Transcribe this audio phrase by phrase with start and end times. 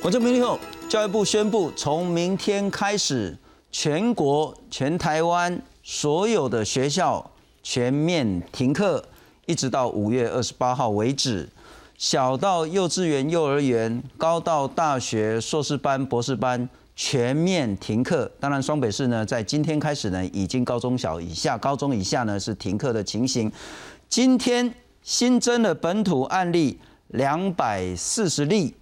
[0.00, 0.58] 观众朋友，
[0.88, 3.36] 教育部宣布，从明天开始，
[3.70, 7.30] 全国、全台湾所有的学校
[7.62, 9.04] 全面停课，
[9.44, 11.46] 一直到五月二十八号为止。
[11.98, 18.32] 小到幼稚园、幼儿园，高到大学硕士班、博士班，全面停课。
[18.40, 23.52] 当然，双北市呢，在今天开始呢，已经高中小以下、高中以下呢是停课的情形。
[24.08, 28.74] 今天新增的本土案例两百四十例。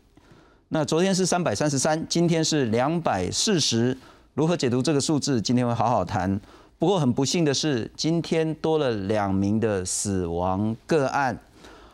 [0.71, 3.97] 那昨天是三百三十三，今天是两百四十，
[4.35, 5.41] 如何解读这个数字？
[5.41, 6.39] 今天会好好谈。
[6.79, 11.39] 不过很不幸的是，今天多了两名的死亡个案。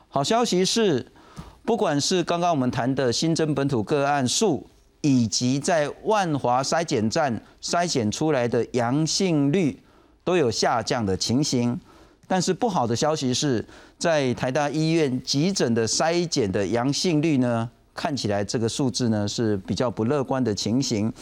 [0.09, 1.06] 好消息是，
[1.64, 4.66] 不管是刚刚我们谈的新增本土个案数，
[5.03, 9.81] 以及在万华筛检站筛检出来的阳性率，
[10.25, 11.78] 都有下降的情形。
[12.27, 13.64] 但是不好的消息是，
[13.97, 17.70] 在台大医院急诊的筛检的阳性率呢？
[17.95, 21.12] 看起来这个数字呢是比较不乐观的情形，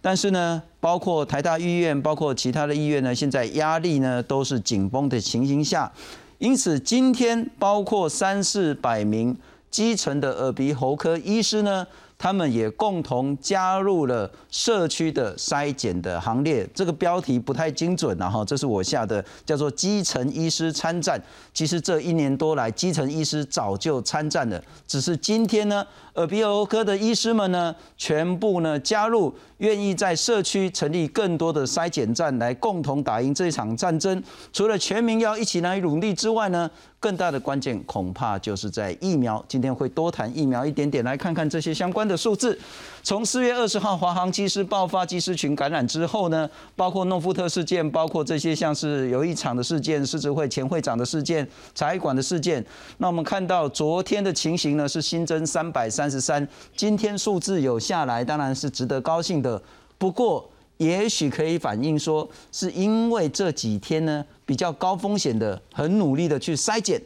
[0.00, 5.92] 但是呢，包括台大医院，包括其他的医院呢，现在压力呢都是紧绷的情形下，
[6.38, 9.36] 因此今天包括三四百名
[9.70, 11.86] 基层的耳鼻喉科医师呢。
[12.20, 16.68] 他们也共同加入了社区的筛检的行列。
[16.74, 21.18] 这个标题不太精准，然后这是我下的，叫做“基层医师参战”。
[21.54, 25.82] 其实这一年多来，基层医师早就参战了，只是今天呢，
[26.16, 34.22] 耳鼻喉科的医师们呢，全部呢加入，愿意在社区成立更多的筛检站，来共同打赢这场战争。
[34.52, 36.70] 除了全民要一起来努力之外呢？
[37.00, 39.42] 更大的关键恐怕就是在疫苗。
[39.48, 42.58] 今天会多谈疫苗一点点，来看看这些相关的数字。
[43.02, 52.62] 从四月二十号华航机师爆发机师群感染之后呢，包括诺夫特事件，包括这些像是有一场的事件，狮子会前会长的事件，财管的事件。
[52.98, 56.46] 那我们看到昨天的情形呢，是新增三百三十三，
[56.76, 59.60] 今天数字有下来，当然是值得高兴的。
[59.96, 67.00] 不过，也许可以反映说，是因为这几天呢比较高风险的，很努力的去筛检，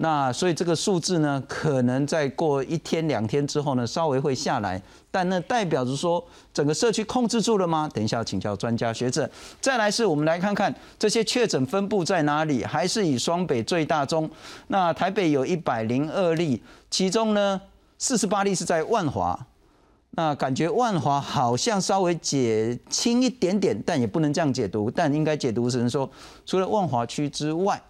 [0.00, 4.80] 那所以这个数字呢，可能再过一天两天之后呢，稍微会下来。
[5.10, 7.90] 但那代表着说，整个社区控制住了吗？
[7.92, 9.28] 等一下请教专家学者。
[9.60, 14.30] 再来是我们来看看这些确诊分布在哪里，还是以双北最大宗。
[14.68, 17.60] 那台北有一百零二例，其中呢
[17.98, 19.46] 四十八例是在万华。
[20.10, 24.88] 那感觉万华好像稍微解轻一点点，但也不能这样解读。
[24.88, 26.08] 但应该解读成说，
[26.46, 27.80] 除了万华区之外，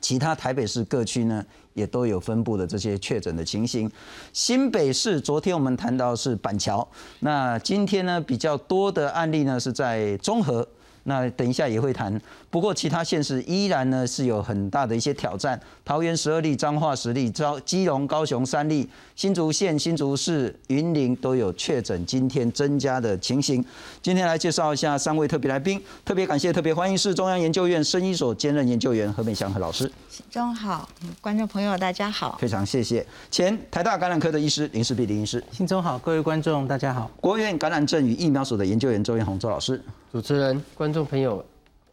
[0.00, 3.90] 其他台北市各区呢也都有分布的这些确诊的情形。
[4.32, 6.86] 新北市昨天我们谈到是板桥，
[7.20, 10.66] 那今天呢比较多的案例呢是在中和。
[11.08, 15.58] 那等一下也会谈，不过其他县市依然呢是有很大的一些挑战。
[15.84, 23.64] 桃园十二例，彰化十例，招基隆、高雄三例，新竹县、新竹市、云林都有确诊，今天增加的情形。
[24.02, 29.90] 今天来介绍一下三位特别来宾，特别感谢、特别欢迎是中央研究院生医所兼任研究员何美祥何老师。
[30.28, 30.88] 中好，
[31.20, 33.06] 观众朋友大家好，非常谢谢。
[33.30, 37.08] 前台大感染科的医师林世碧林医师，新中好，各位观众大家好。
[37.20, 39.80] 国务院感染症与疫苗所的研究员周彦宏周老师。
[40.12, 41.44] 主持人、观众朋友，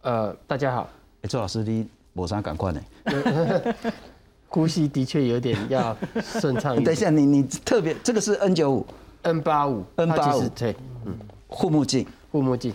[0.04, 0.90] 呃，大家好。
[1.24, 2.82] 哎，周老师，你抹啥赶快呢？
[4.48, 6.74] 呼吸的确有点要顺畅。
[6.82, 8.86] 等一下，你你特别这个是 N 九五、
[9.24, 10.74] N 八五、N 八五，对，
[11.06, 11.14] 嗯，
[11.50, 12.74] 护目镜，护目镜。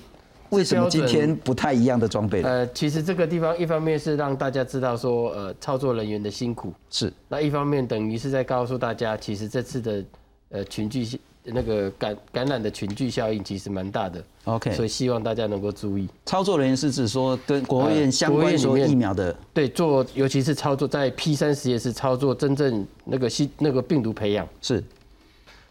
[0.50, 2.42] 为什么今天不太一样的装备？
[2.42, 10.04] 呃，其实这个地方一方面是让大家知道说，呃，操作人员的辛苦是，那一方面等于是在告诉大家，其实这次的
[10.50, 11.18] 呃群聚。
[11.52, 16.08] 那个感感染的群聚效应其实蛮大的，OK，所以希望大家能够注意。
[16.26, 24.82] 操作人员是指说跟国务院相关说疫苗的，对，做尤其是操作在 P 三实验室操作真正那个新那个病毒培养是。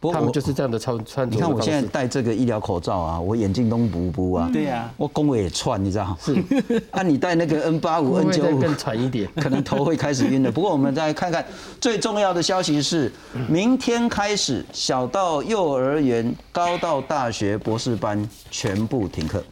[0.02, 1.30] 他们就是这样的穿穿。
[1.30, 4.50] 你看我现在戴这个医疗口罩啊，我眼镜都补补啊。
[4.54, 6.36] 对呀，我工位也串，你知道是。
[6.92, 10.52] 啊，你戴那个 N 八五、N 九五更喘一点，可能头会开始晕的。
[10.52, 11.44] 不过我们再看看
[11.82, 13.12] 最重要的消息是，
[13.50, 19.44] 明天开始，小到幼儿园，高到大学博士班全部停课。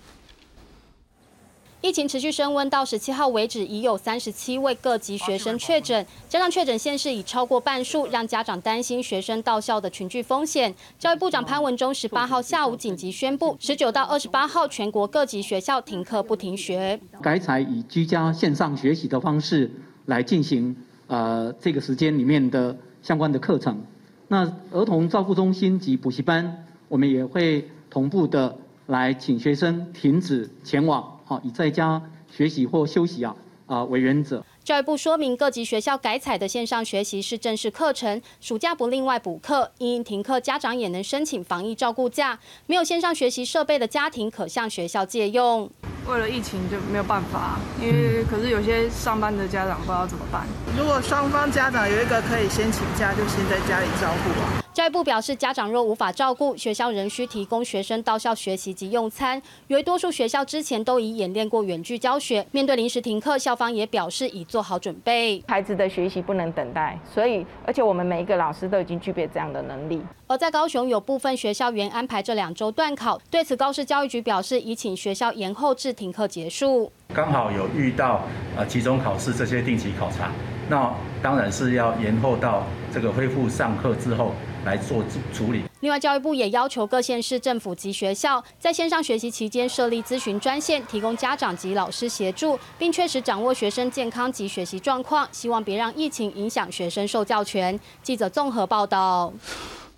[1.85, 10.73] 疫情持续升温，到十七号为止，已有三十七位各级学生确诊，加上确诊县市已超过半数，让家长担心学生到校的群聚风险。
[10.97, 19.69] 教育部长潘文忠十八号下午紧急宣布，十九到二十八号全国各级学校停课不停学，改采以居家线上学习的方式
[20.07, 23.79] 来进行呃这个时间里面的相关的课程。
[24.27, 31.14] 那儿童照顾中心及补习班，我们也会同步的来请学生停止前往。
[31.25, 32.01] 好，以在家
[32.31, 33.35] 学习或休息啊
[33.65, 34.45] 啊为原则。
[34.63, 39.71] 教育部说明，各级学校改采的线上学习是正式课程，暑假不另外补课。
[39.79, 42.39] 因停课，家长也能申请防疫照顾假。
[42.67, 45.69] 没有线上学习设备的家庭，可向学校借用。
[46.07, 50.45] 为了疫情就没有办法，因为可是有些上班的家长不知道怎么办。
[50.77, 54.64] 如果双方家长有一个可以先请假，就先在家里照顾啊。
[54.75, 59.41] 教育部表示，家长若无法照顾，学校仍需提供学生到校学习及用餐。
[59.67, 65.41] 由于多数学校之前都已演练过远距教学，面对临时停课，校方也表示已做好准备。
[65.47, 70.01] 孩子的学习不能等待，所以而且我们每一个老师都已经具备这样的能力。
[70.27, 76.91] 而在高雄有部分学校原安排这两周断考，对此高市教育局表示，已请学校延后至停课结束。
[77.13, 78.23] 刚好有遇到
[78.57, 80.31] 呃期中考试这些定期考察，
[80.69, 82.63] 那当然是要延后到
[82.93, 84.33] 这个恢复上课之后。
[84.65, 85.63] 来做处理。
[85.81, 97.79] 另外，教育部也要求各县市政府及学校在线上学习期间设立咨询专线，提供家长及老师协助，并确实掌握学生健康及学习状况，希望别让疫情影响学生受教权。
[98.01, 99.31] 记者综合报道。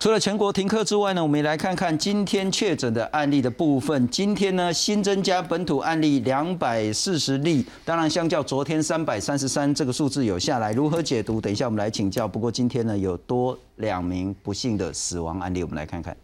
[0.00, 4.08] 除了全国停课之外呢，我们也来看看今天确诊的案例的部分。
[4.08, 11.40] 今天呢，新增加本土案例两百四十例，当然相较昨天三百三十三这个数字有下来，如何解读？
[11.40, 12.28] 等一下我们来请教。
[12.28, 16.16] 不过今天呢，有多两名不幸的死亡案例，我们来看看。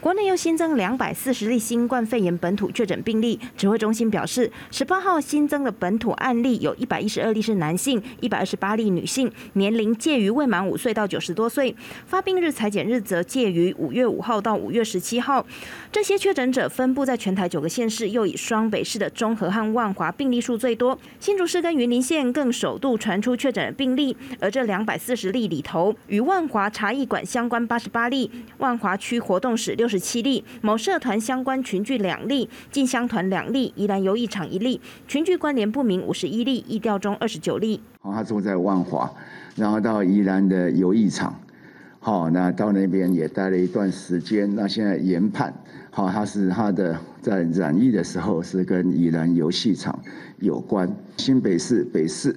[0.00, 3.38] 国内又新增两百四十例新冠肺炎本土确诊病例。
[3.56, 11.74] 指挥中心表示，十八号新增的本土案例有一百一十二例是男性，一百二十八例女性，年龄介于未满五岁到九十多岁。
[12.06, 15.44] 发病日、裁剪日则介于五月五号到五月十七号。
[15.90, 20.96] 这些确诊者分布在全台九个县市，又以双北市的中和和万华病例数最多。
[21.18, 24.16] 新竹市跟云林县更首度传出确诊病例。
[24.38, 29.87] 而这两百四十例里头，与万华茶艺馆相关八十八例，万华区活动史六。
[29.88, 37.80] 十七例，某社团相关群聚两例，进香团两例，宜兰游艺场一例，群聚关联不明五十一例，疫调中二十九例。
[38.00, 39.10] 好，他住在万华，
[39.56, 41.40] 然后到宜兰的游艺场，
[41.98, 44.54] 好，那到那边也待了一段时间。
[44.54, 45.54] 那现在研判，
[45.90, 49.98] 好，他是他的在染疫的时候是跟宜兰游戏场
[50.38, 50.88] 有关。
[51.16, 52.36] 新北市北市。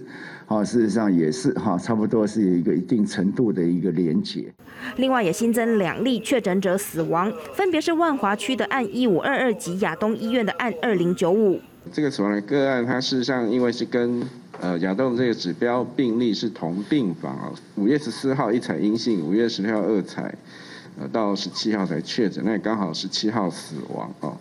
[0.52, 4.54] 啊，事实上也是哈，差不多是有一个一定程度的一个连结。
[4.98, 11.58] 另外也新增两例确诊者死亡，分别是万华区的案一五二二及亚东医院的案二零九五。
[11.94, 14.22] 这个死亡的个案，它事实上因为是跟
[14.60, 20.36] 呃亚东这个指标病例是同病房啊，五月十四号一采阴性，五月十六号二采，
[21.00, 24.36] 呃到十七号才确诊，那刚好十七号死亡哦，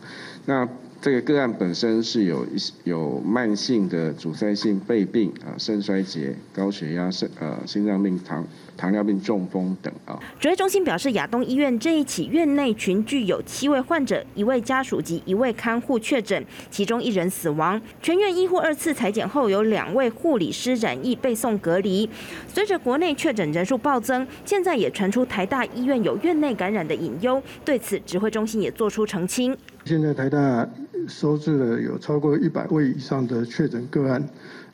[0.46, 0.68] 那。
[1.02, 8.46] 这个个案本身是有一有慢性的阻塞性肺病啊，肾衰竭、高血压、肾呃心脏病、糖
[8.80, 10.18] 糖尿病、中风等啊。
[10.38, 17.78] 指挥中心表示，亚东医院这一起院内群聚有七位患者，一位家属及一位看护确诊，其中一人死亡。
[18.00, 22.08] 全院医护二次裁剪后，有两位护理师染疫被送隔离。
[22.48, 27.42] 随着国内确诊人数暴增，现在也传出台大医院有院内感染的隐忧。
[27.62, 29.54] 对此，指挥中心也做出澄清。
[29.84, 30.66] 现在台大。
[31.08, 34.22] 收治了有超过一百位以上的确诊个案，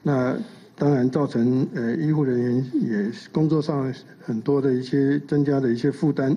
[0.02, 0.36] 那
[0.78, 6.36] 当然造成呃医护人员也工作上很多的一些增加的一些负担。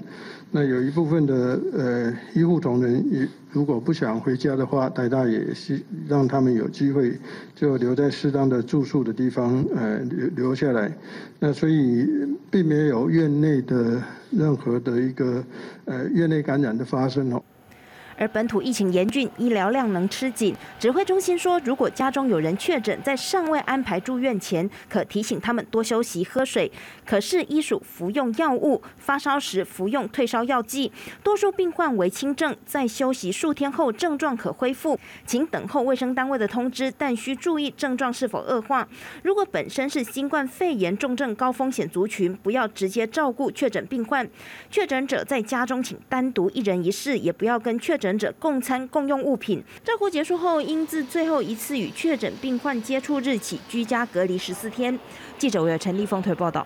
[0.52, 7.20] 那有一部分的呃医护同仁也如果不想回家的话，台大也是让他们有机会
[7.54, 10.92] 就留在适当的住宿的地方呃留留下来。
[11.40, 12.08] 那所以
[12.50, 15.44] 并没有院内的任何的一个
[15.86, 17.44] 呃院内感染的发生哦。
[18.20, 20.54] 而本土疫情严峻，医疗量能吃紧。
[20.78, 26.70] 指挥中心说，如果家中有人确诊，在尚未安排住院前，可提醒他们多休息、喝水。
[27.06, 30.92] 可是医属服用药物，发烧时服用退烧药剂。
[31.24, 38.86] 多数病患为轻症，在休息数天后症状可恢复，请等候卫生单位的通知，但需注意症状是否恶化。
[39.24, 44.30] 如果本身是新冠肺炎重症高风险族群，不要直接照顾确诊病患。
[44.70, 48.09] 确诊者在家中请单独一人一室，也不要跟确诊。
[48.18, 49.64] 者共餐共用物品。
[49.84, 54.98] 照顾结束后，应自最后一次与确诊病患接触日起居家隔离十四天。
[55.38, 56.66] 记者为陈立峰推报道。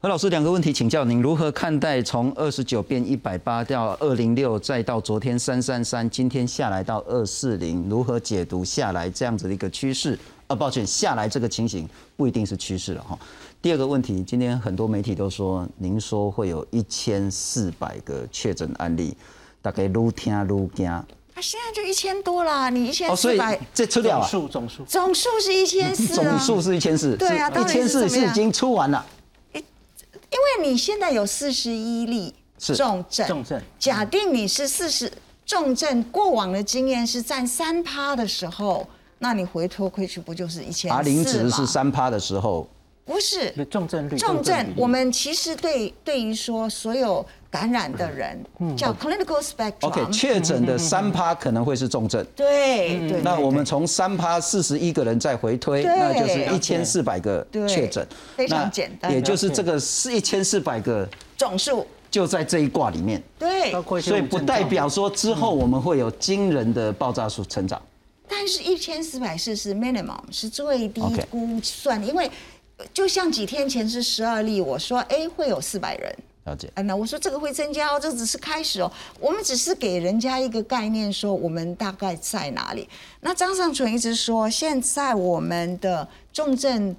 [0.00, 10.18] 何老师，两个问题请教您：如何看待从二十九变一百八到二零六，再到昨天三三三，今天下来到二四零，如何解读下来这样子的一个趋势？
[10.48, 13.16] 啊，抱歉，下来这个情形不一定是趋势了哈。
[13.62, 19.16] 第二个问题，今天很多媒体都说，您说会有一千四百个确诊案例。
[19.62, 20.86] 大概愈听愈惊。
[20.90, 21.06] 啊，
[21.40, 24.28] 现在就一千多啦，你一千四百，这出掉啊？
[24.28, 27.16] 总数总数总数是一千四总数是一千四。
[27.16, 29.06] 对啊，一千四是已经出完了。
[29.54, 33.60] 因为你现在有四十一例重症，重症。
[33.78, 35.10] 假定你是四十
[35.44, 38.86] 重症，过往的经验是占三趴的时候，
[39.18, 42.66] 那你回头回去不就是一千？R 零值是三趴的时候，
[43.04, 44.16] 不是重症率。
[44.16, 48.42] 重症，我们其实对对于说所有感染的人
[48.76, 49.86] 叫 clinical spectrum。
[49.86, 52.26] OK，确诊的三趴可能会是重症。
[52.34, 53.20] 对对。
[53.20, 58.04] 那我们从三趴四十一个人再回推，那就是一千四百个确诊。
[58.34, 59.12] 非常简单。
[59.12, 61.86] 也就是这个是一千四百个总数。
[62.10, 67.80] 就在这一卦里面，对，所以不代表说之后我们会有惊人的爆炸数成长。
[68.28, 72.30] 但是，一千四百四是 minimum，是最低估算，因为
[72.92, 76.14] 就像几天前是十二例，我说哎会有四百人，
[76.44, 76.70] 了解。
[76.76, 82.88] 那我说这个会增加哦，这只是开始哦，我们只是给人家一个概念，说我们大概在哪里。
[83.20, 86.94] 那张尚存一直说，现在我们的重症。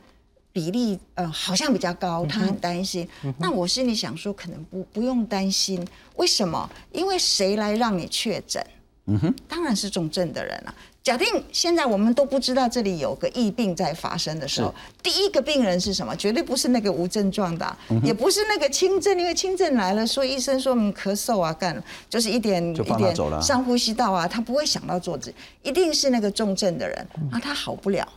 [0.55, 3.09] 比例呃好像比较高，他很担心。
[3.39, 5.83] 那我心里想说，可能不不用担心。
[6.17, 6.69] 为什么？
[6.91, 8.63] 因为谁来让你确诊？
[9.07, 10.75] 嗯哼，当然是重症的人了。
[11.03, 16.15] 假定现在我们都不知道这里有个疫病在发生的时候，第一个病人是什么？
[16.15, 25.29] 绝对不是那个无症状的，也不是那个轻症，因为轻症来了，说医生说嗯咳嗽啊，干就是一点一点上呼吸道啊，他不会想到做这，
[25.61, 26.97] 一定是那个重症的人
[27.29, 28.07] 啊，他好不了。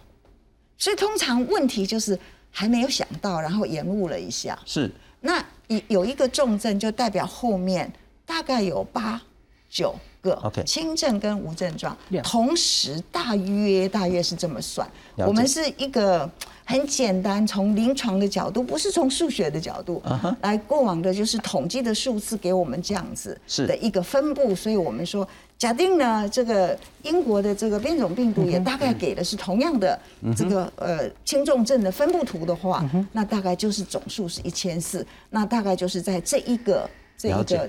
[0.78, 2.16] 所以通常问题就是
[2.52, 4.56] 还没有想到，然后延误了一下。
[4.64, 4.88] 是，
[5.22, 7.92] 那有有一个重症，就代表后面
[8.24, 9.20] 大概有八
[9.68, 9.92] 九
[10.26, 14.86] 个轻症跟无症状，同时大约大约是这么算。
[15.16, 16.28] 我们是一个
[16.64, 20.02] 很简单，从临床的角度，不是从数学的角度
[20.42, 24.54] 来过往的，就是统计的数字给我们这样子的一个分布。
[24.54, 25.26] 所以我们说。
[25.58, 29.98] 假定呢，这个英国的这个变种病毒也大概给的是同样的
[30.36, 37.66] 这个呃轻重症的分布图的话，那大概就是总数是一千四，那大概就是在这一个这一个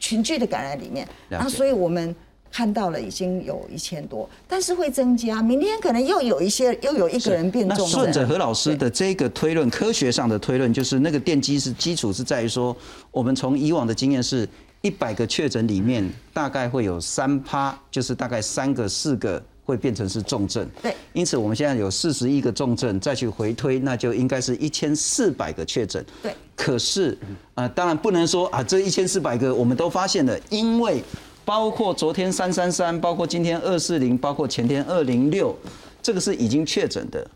[0.00, 2.12] 群聚的感染里面，然后所以我们
[2.50, 7.78] 看到了已经有一千多，但是会增加，明天可能又有一些又有一个人变重。
[7.78, 12.76] 那顺着何老师的这个推论，科学上的推论就是那个电机是基础是在于说，
[13.12, 14.48] 我们从以往的经验是。
[14.82, 20.66] 一百个确诊里面，大概会有三趴，就是大概三个、四个会变成是重症。
[20.80, 26.02] 对，因此我们现在有四十一个重症，再去回推，那就应该是一千四百个确诊。
[26.22, 27.16] 对，可是
[27.54, 31.02] 啊，当然不能说啊，这一千四百个我们都发现了，因为
[31.42, 35.56] 包括昨天三三三，包括今天二四零，包括前天二零六，
[36.02, 37.26] 这个是已经确诊的。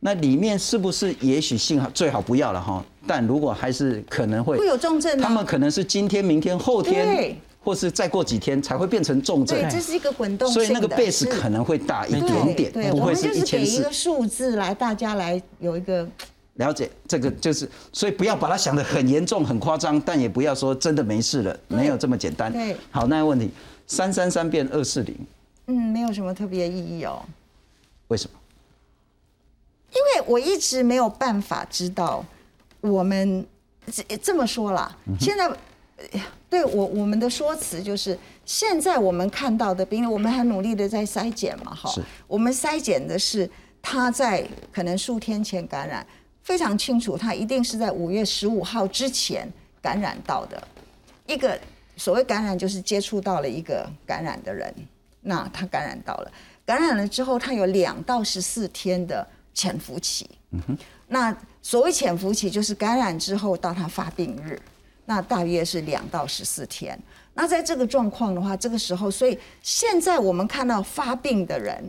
[0.00, 2.82] 那里面是不是也许幸好最好不要了哈？
[3.06, 9.60] 但如果还是可能会会有重症，他们可能是今天、明天、后天，或是再过几天才会变成重症。
[9.60, 13.76] 对，这是一个滚动所以那个 base 可能会大一点点，不会是一千四。
[13.76, 16.08] 给一个数字来，大家来有一个
[16.54, 16.90] 了解。
[17.08, 22.52] 这个就是，所以不要把它想得很严重、很夸张，但也不要说真的没事了，没有这么简单。
[22.52, 23.50] 对，好，那个问题，
[23.86, 25.16] 三三三变二四零，
[25.66, 27.22] 嗯，没有什么特别意义哦。
[28.08, 28.38] 为什么？
[29.94, 32.24] 因为我一直没有办法知道，
[32.80, 33.46] 我们
[33.90, 35.50] 这这么说啦，现在
[36.48, 41.92] 对我我们的说辞就是，现在我们看到的病例，我们很努力的在筛检嘛，哈，
[42.26, 43.48] 我们筛检的是
[43.82, 46.06] 他在可能数天前感染，
[46.42, 50.62] 非常清楚，他一定是在五月十五号之前感染到的，
[51.26, 51.58] 一个
[51.96, 54.74] 所谓感染就是接触到了一个感染的人，
[55.20, 56.32] 那他感染到了，
[56.64, 59.26] 感染了之后，他有两到十四天的。
[59.54, 60.26] 潜伏期，
[61.08, 64.58] 那所谓潜伏期就是感染之后到他发病日，
[65.04, 66.98] 那大约是两到十四天。
[67.34, 71.84] 那在这个状况的话，这个时候，所以现在我们看到发病的人，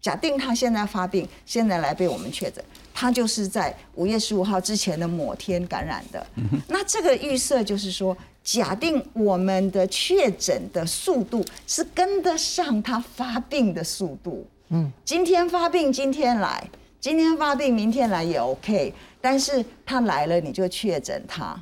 [0.00, 2.64] 假定他现在发病，现在来被我们确诊，
[2.98, 6.26] 他就是在五月十五号之前的某天感染的。
[6.66, 14.46] 那这个预设就是说，假定我们的确诊的速度是跟得上他发病的速度。
[14.70, 16.66] 嗯，今天发病，今天来。
[16.98, 21.54] 今天发病，明天来也 OK，但是他来了你就确诊他，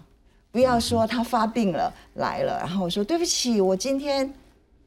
[0.53, 4.33] 不要说他发病了来了，然后说对不起，我今天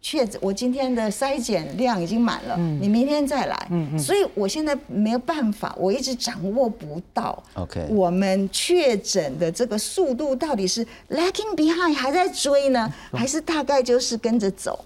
[0.10, 3.68] 确诊，我今天的筛检量已经满了，嗯你明天再来。
[3.70, 4.00] 嗯嗯。
[4.00, 7.44] 所以我现在没有办法，我一直掌握不到。
[7.56, 7.86] OK。
[7.90, 14.80] 我们确诊的这个速度到底是 lagging behind 还在追呢，还是大概就是跟着走？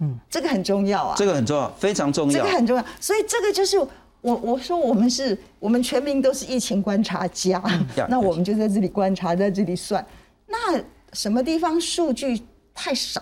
[0.00, 1.14] 嗯，这个很重要啊。
[1.18, 2.38] 这个很重要，非常重要。
[2.38, 3.78] 这个很重要，所以这个就是。
[4.22, 7.60] 我我说我们是，我们全民都是疫情观察家，
[8.08, 10.06] 那我们就在这里观察，在这里算。
[10.46, 10.80] 那
[11.12, 12.40] 什么地方数据
[12.72, 13.20] 太少，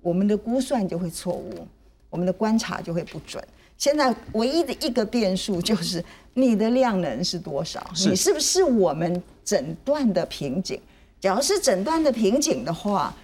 [0.00, 1.66] 我们的估算就会错误，
[2.10, 3.42] 我们的观察就会不准。
[3.76, 10.80] 现在唯一的一个变数就是你的量能是多少，你是不是我们诊断的瓶颈？
[11.20, 13.14] 只要是诊断的瓶颈的话，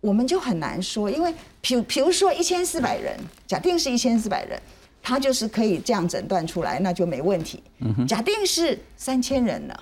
[0.00, 4.60] 我们就很难说，因为比比如说一千四百人，假定是一千四百人。
[5.00, 7.62] 他就是可以这样诊断出来，那就没问题。
[8.06, 9.74] 假定是三千人呢，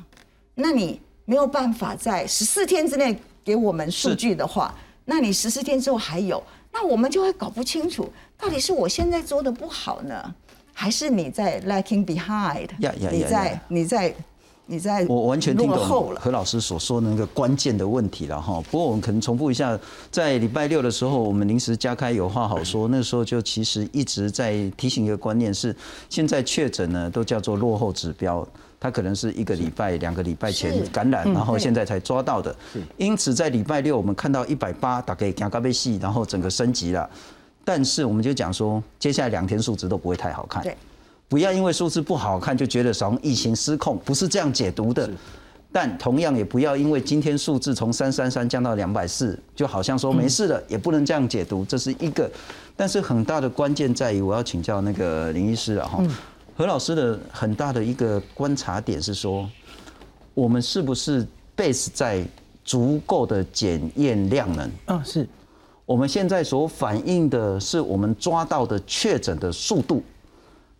[0.54, 4.72] 那你没有办法在十四天之内给我们数据的话，
[5.06, 10.34] 那你十四天之后还有，那我们就会搞不清楚，到底是我现在做的不好呢，
[10.74, 12.68] 还是你在 lacking behind？
[13.10, 14.14] 你在你在
[14.68, 16.20] 你在我完全听懂了。
[16.20, 18.60] 何老师所说的那个关键的问题了哈。
[18.70, 19.78] 不过我们可能重复一下，
[20.10, 25.74] 在礼拜六的时候，我们临时加开有话好说，那时候就其实一直在提醒一个观念是，
[26.10, 28.46] 现在确诊呢都叫做落后指标，
[28.80, 32.54] 它可能是一个礼拜、两个礼拜前感染，嗯然后现在才抓到的。
[32.96, 37.08] 因此在礼拜六我们看到一百八，大概加咖啡系，然后整个升级了。
[37.64, 40.60] 但是我们就讲说，接下来两天数值都不会太好看。
[40.64, 40.76] 对。
[41.28, 45.10] 不要因为数字不好看就觉得好像疫情失控，不是这样解读的。
[45.72, 52.30] 但同样也不要因为今天数字从三三三降到两百四，就好像说没事了，也不能这样解读，这是一个。
[52.76, 56.02] 但是很大的关键在于，我要请教那个林医师了哈。
[56.56, 59.46] 何老师的很大的一个观察点是说，
[60.32, 62.24] 我们是不是 base 在
[62.64, 64.70] 足够的检验量能？
[64.86, 65.28] 嗯，是。
[65.84, 70.02] 我们现在所反映的是我们抓到的确诊的速度，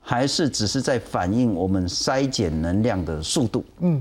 [0.09, 3.65] 还是只是在反映我们筛检能量的速度？
[3.81, 4.01] 嗯，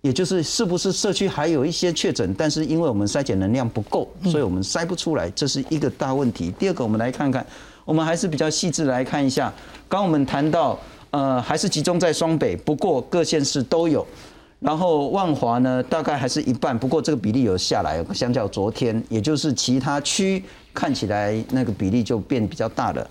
[0.00, 6.50] 也就是是不是社区还有一些确诊，但是因为我们筛检能量不够，所以我们筛不出来，这是一个大问题。
[6.58, 7.44] 第二个，我们来看看，
[7.84, 9.52] 我们还是比较细致来看一下。
[9.90, 10.78] 刚我们谈到，
[11.10, 14.06] 呃，还是集中在双北，不过各县市都有。
[14.58, 20.42] 然后万华呢，大概还是一半，不过这个比例有下来，相较昨天，也就是其他区
[20.72, 23.06] 看起来那个比例就变比较大了。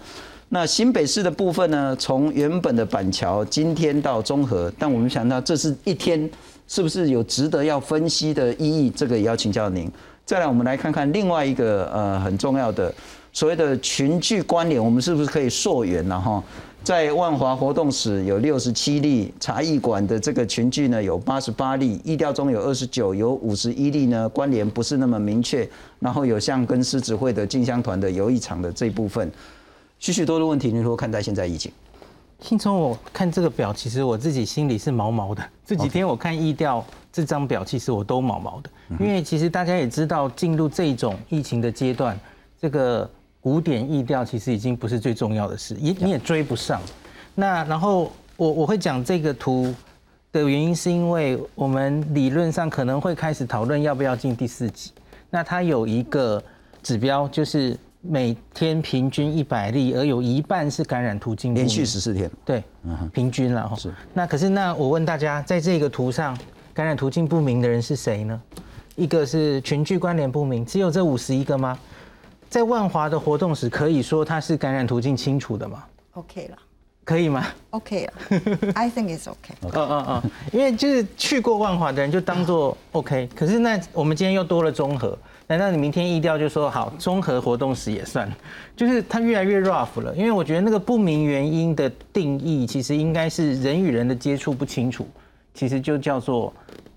[0.54, 6.30] 那新北市的部分呢，从原本的板桥今天到中和，但我们想到这是一天，
[6.68, 8.90] 是不是有值得要分析的意义？
[8.90, 9.90] 这个也要请教您。
[10.26, 12.94] 再来，我们来看看另外一个呃很重要的
[13.32, 16.44] 所谓的群聚关联，我们是不是可以溯源然后
[16.84, 25.66] 在万华活动室有六十七例，茶艺馆的这个群聚呢有八十八例，意调中有二十九，有五十一例呢关联不是那么明确，
[26.00, 29.32] 然后有像跟狮子会的进香团的游艺场的这一部分，
[30.02, 31.72] 许许多多问题，你如何看待现在疫情？
[32.40, 35.44] 新聪，我看这个表，其实我自己心里是毛毛的。
[35.64, 36.84] 这几天我看意调
[37.14, 42.20] 这张表，其实我都毛毛的，因为其实大家也知道，进入这种疫情的阶段，
[42.60, 43.08] 这个
[43.40, 46.82] 古典意调其实已经不是最重要的事，也你也追不上。
[47.36, 49.72] 那然后我我会讲这个图
[50.32, 54.92] 的原因，是因为我们理论上可能会开始讨论要不要进第四级。
[55.30, 56.44] 那它有一个
[56.82, 62.64] 指标，就是每天平均一百例，而有一半是感染途径不明连续十四天，对，
[63.14, 63.76] 平均了哈。
[63.76, 63.94] 是。
[64.14, 66.38] 那可是那我问大家，在这个图上，
[66.74, 68.42] 感染途径不明的人是谁呢？
[68.96, 71.78] 一个是群聚关联不明，只有这五十一个吗？
[72.50, 75.84] 在万华的活动时，可以说他是感染途径清楚的吗
[76.14, 76.58] ？OK 了
[77.04, 78.14] 可以吗？，OK 了，
[78.76, 79.54] I think it's OK。
[79.62, 85.18] 嗯嗯嗯，因为就是去过万华的人就当做 OK，可是那我们今天又多了综合，
[85.52, 88.32] 难道你明天意调就说好综合活动时也算？
[88.74, 95.06] 就是它越来越 rough 了，因为我觉得那个不明原因的定义其实应该是人与人的接触不清楚，
[95.54, 96.54] 其实就叫做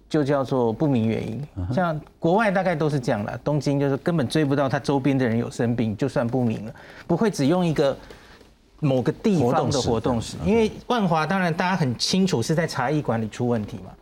[0.08, 1.44] 就叫做不明原因。
[1.74, 6.72] 像国外大概都是这样的，东京就是根本追不到他周边的人有生病，就算不明了，
[7.08, 7.96] 不会只用一个。
[8.80, 13.92] 某个地方的活动时，因为万华当然大家很清楚是在茶艺馆里出问题嘛，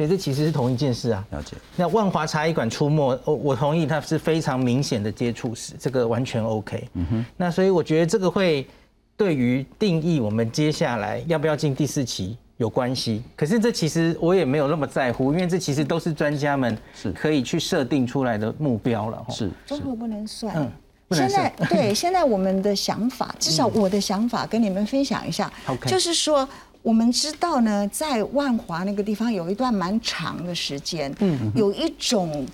[0.00, 1.22] 所以这其实是同一件事啊。
[1.30, 1.54] 了解。
[1.76, 6.88] 那万华茶艺馆出没，我我同意它是非常明显的接触史，这个完全 OK。
[6.94, 7.26] 嗯哼。
[7.36, 8.66] 那所以我觉得这个会
[9.14, 13.22] 对于定义我们接下来要不要进第四期有关系。
[13.36, 19.22] 可是这其实我也没有那么在乎，因为这其实都是专家们是可以去设定出来的目标了。
[19.28, 19.50] 是。
[19.66, 20.56] 中国不能算。
[20.56, 20.72] 嗯。
[21.12, 25.52] 现在对现在我们的想法，至少我的想法跟你们分享一下，
[25.84, 26.48] 就是说
[26.82, 32.46] 我们知道呢，在万华那个地方有一段蛮长的时间，嗯，有一种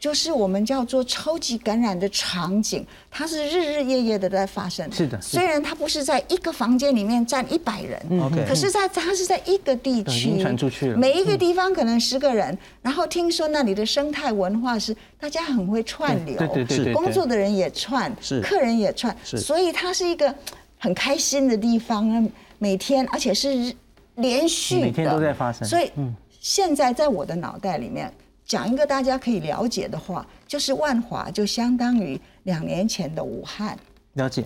[0.00, 4.90] 就是我们叫做超级感染的场景，它是日日夜夜的在发生。
[4.92, 18.40] 是的，虽然它不是在一个房间里面站一百人，嗯可是在它是在一个地区传出去了，每一个地方可能十个人，然后听说那里的生态文化是大家很会串流，对对对对，工作的人也串，是。
[18.40, 20.32] 客人也串，所以它是一个
[20.78, 23.74] 很开心的地方，每天而且是
[24.16, 25.66] 连续的，每天都在发生。
[25.66, 25.90] 所以
[26.40, 28.12] 现在在我的脑袋里面。
[28.48, 33.78] 讲一个大家可以了解的话，就是万华就相当于两年前的武汉，
[34.14, 34.42] 了解，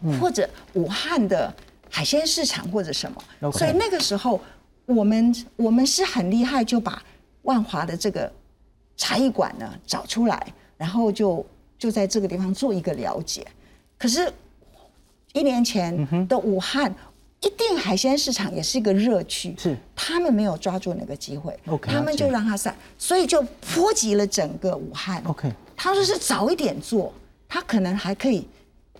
[0.00, 1.54] 嗯、或者武汉的
[1.88, 3.52] 海鲜市场或者什么。
[3.52, 4.40] 所以那个时候，
[4.86, 7.00] 我们我们是很厉害，就把
[7.42, 8.28] 万华的这个
[8.96, 11.46] 茶艺馆呢找出来，然后就
[11.78, 13.46] 就在这个地方做一个了解。
[13.96, 14.28] 可是
[15.32, 16.92] 一年前的武汉，
[17.40, 23.40] 一定海鲜市场也是一个热区，是他们没有抓住那个机会 OK，他们就让它散，所以就
[23.74, 25.22] 波及了整个武汉。
[25.24, 27.12] OK，他说是早一点做，
[27.48, 28.46] 他可能还可以，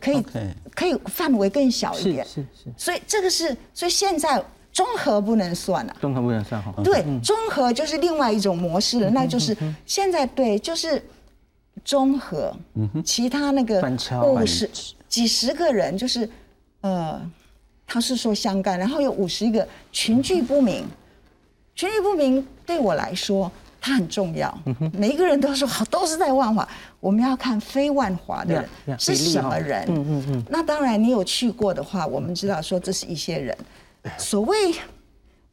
[0.01, 0.24] 可以
[0.72, 2.24] 可以范围更小一点。
[2.24, 4.40] 是是，所以这个是，所以现在
[4.72, 5.96] 综合不能算了。
[6.01, 6.72] 综合不能算哈。
[6.85, 11.03] 对，综合就是另外一种模式了，那就是现在对，就是
[11.85, 12.55] 综合，
[13.05, 13.83] 其他那个
[14.22, 14.70] 五十
[15.09, 16.31] 几十个人，就是
[16.83, 17.20] 呃，
[17.88, 20.85] 他是说相干，然后有五十一个群聚不明，
[21.74, 23.51] 群聚不明对我来说。
[23.81, 24.53] 它很重要，
[24.92, 26.68] 每一个人都说好， 都是在万华。
[26.98, 29.85] 我们要看非万华的人 Yeah, yeah，是什么人。
[29.88, 33.57] 嗯嗯嗯那当然，你有去过的话，我们知道说这是一些人。
[34.18, 34.74] 所谓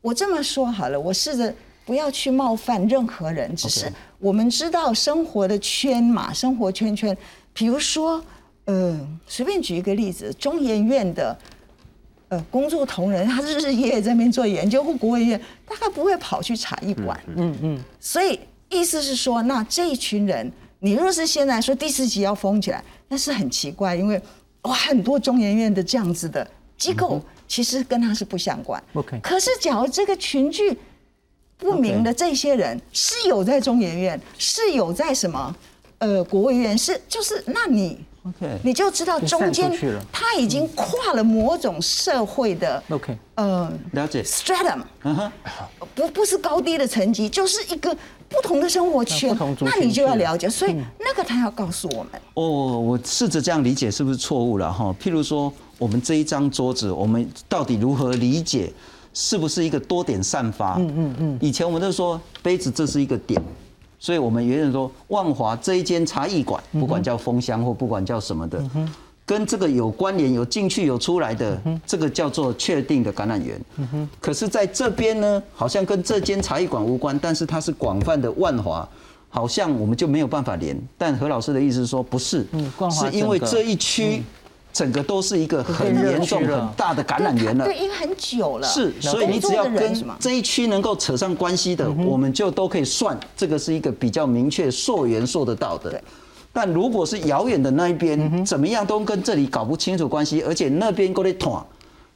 [0.02, 1.54] 我这么说好了，我试着
[1.86, 7.16] 不要去冒犯任何人，只是我们知道生活的圈嘛，生活圈圈。
[7.54, 8.20] 比如说，
[8.66, 11.38] 呃，随便举一个例子，中研院的
[12.30, 17.20] 呃工作同仁，他日日夜夜在那边做研究，或国卫院，大概不会跑去茶艺馆。
[17.36, 24.22] 嗯嗯，所以意思是说，那这一群人，你若是现在说第四级要封起来，那是很奇怪，因为
[24.64, 26.46] 哇，很多中研院的这样子的
[26.78, 28.82] 机构，其实跟他是不相关。
[28.94, 30.78] OK 可是，假如这个群聚
[31.58, 35.56] 不明的这些人是有在中研院，是有在什么
[36.00, 39.72] 呃国卫院，是就是，那你 OK 你就知道中间
[40.12, 44.82] 他已经跨了某种社会的 OK，呃了解，stratum，
[45.94, 47.96] 不不是高低的层级，就是一个
[48.28, 50.50] 不同的生活圈那你就要了了解。
[50.50, 54.96] 所以那个他要告诉我们，哦，我试着这样理解是不是错误了哈？
[55.00, 58.74] 譬如说，我们这一张桌子，我们到底如何理解？
[59.18, 60.76] 是不是一个多点散发？
[60.76, 61.40] 嗯嗯嗯。
[61.40, 63.42] 以前我们都说杯子这是一个点，
[64.06, 68.64] 所以我们有人说万华这一间茶艺馆，不管叫封箱或不管叫什么的，
[69.26, 73.60] 跟这个有关联、有进去有出来的，这个叫做确定的感染源。
[74.22, 78.88] 可是在这边呢，好像跟这间茶艺馆无关，但是它是广泛的万华。
[79.28, 82.46] 好像我们就没有办法连，但何老师的意思是说不是，
[82.92, 84.22] 是因为这一区
[84.76, 87.64] 整个都是一个很严重、很大的感染源了。
[87.64, 96.04] 对，因为很久了，是，所以你只要跟这一区能够扯上关系的，我们就都可以算，这个是一个比较明确溯源溯得到的。
[96.52, 101.66] 但如果是遥远的那一边，怎么样都跟这里搞不清楚关系，而且那边过来捅，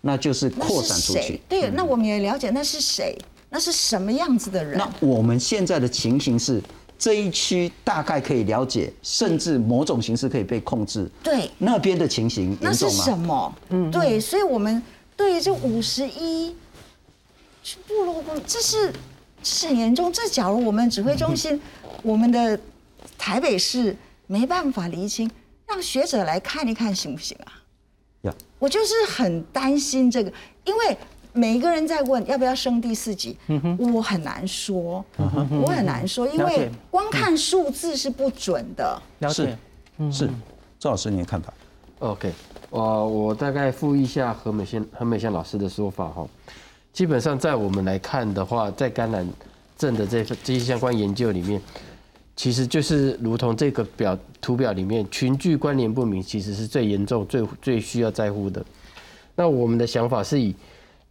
[0.02, 1.36] 那就是扩散出去？。
[1.36, 3.17] 嗯对，那我们也了解那是谁，
[3.50, 4.89] 那是什么样子的人那。
[5.00, 6.62] 我们现在的情形是，
[7.00, 11.10] 这一区大概可以了解，甚至某种形式可以被控制。
[11.24, 13.06] 对，那边的情形那是严重吗？
[13.06, 13.56] 什么？
[13.70, 14.84] 嗯，对，所以我们
[15.16, 16.54] 对于这五十一
[17.88, 18.92] 部落公，这是
[19.42, 20.12] 这是很严重。
[20.12, 21.60] 这假如我们指挥中心，
[22.04, 22.60] 我们的
[23.18, 23.96] 台北市
[24.28, 25.32] 没办法厘清，
[25.66, 27.64] 让学者来看一看行不行啊？
[28.24, 30.30] 呀我就是很担心这个，
[30.66, 30.98] 因为
[31.39, 33.38] 每一个人在问要不要升第四级，
[33.78, 39.02] 我很难说，我很难说，因为光看数字是不准的。
[39.19, 39.58] 了解
[40.12, 40.12] 是。
[40.12, 40.30] 是，
[40.78, 41.54] 赵老师，你的看法
[41.99, 42.32] ？OK，
[42.69, 46.28] 我我大概复一下何美仙何美仙老师的说法哈。
[46.91, 49.25] 基本上在我们来看的话，在感染
[49.78, 51.62] 症的这份这些相关研究里面，
[52.36, 58.63] 其实就是如同这个表图表里面，群聚关联不明其实是最严重、最最需要在乎的。
[59.36, 60.54] 那我们的想法是以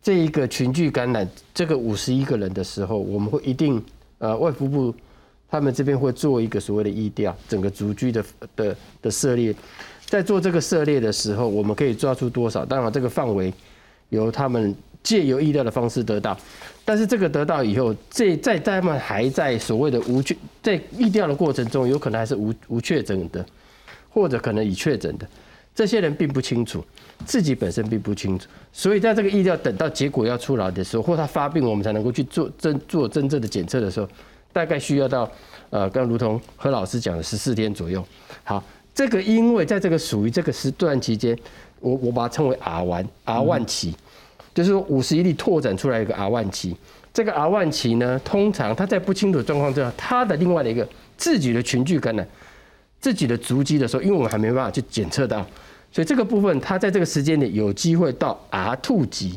[0.03, 3.83] 这一个群聚感染这个五十一个人的时候，我们会一定
[4.19, 4.95] 呃外服部
[5.51, 9.55] 他们这边会做一个所谓的疫调，整个族居的的的涉猎，
[10.07, 12.65] 在做这个涉猎的时候，我们可以抓出多少？
[12.65, 13.53] 当然这个范围
[14.11, 16.37] 由他们借由疫调的方式得到，
[16.85, 23.45] 但是这个得到以后，这在他们还在所谓的无确在疫调的过程中，有可能还是无无确诊的，
[24.11, 25.27] 或者可能已确诊的，
[25.79, 26.85] 这些人并不清楚。
[27.27, 34.09] 自己本身并不清楚，所以在这个意料等到结果要出来的时候，或他发病，我们才能够去做真做真正的检测的时候，
[34.53, 35.29] 大概需要到
[35.71, 38.05] 呃，刚如同何老师讲的十四天左右。
[38.45, 38.63] 好，
[38.95, 41.37] 这个因为在这个属于这个时段期间，
[41.81, 43.95] 我我把它称为 R one R one 期，
[44.55, 46.77] 就是说五十一例拓展出来一个 R one 期。
[47.13, 52.25] 这个 R one 期呢，通常他在不清楚状况之下，他的另外的一个自己的群聚感染、
[53.01, 55.47] 自己的足迹的时候，因为我们还没办法去检测到。
[55.91, 59.37] 所以这个部分，它在这个时间点有机会到 R two 级，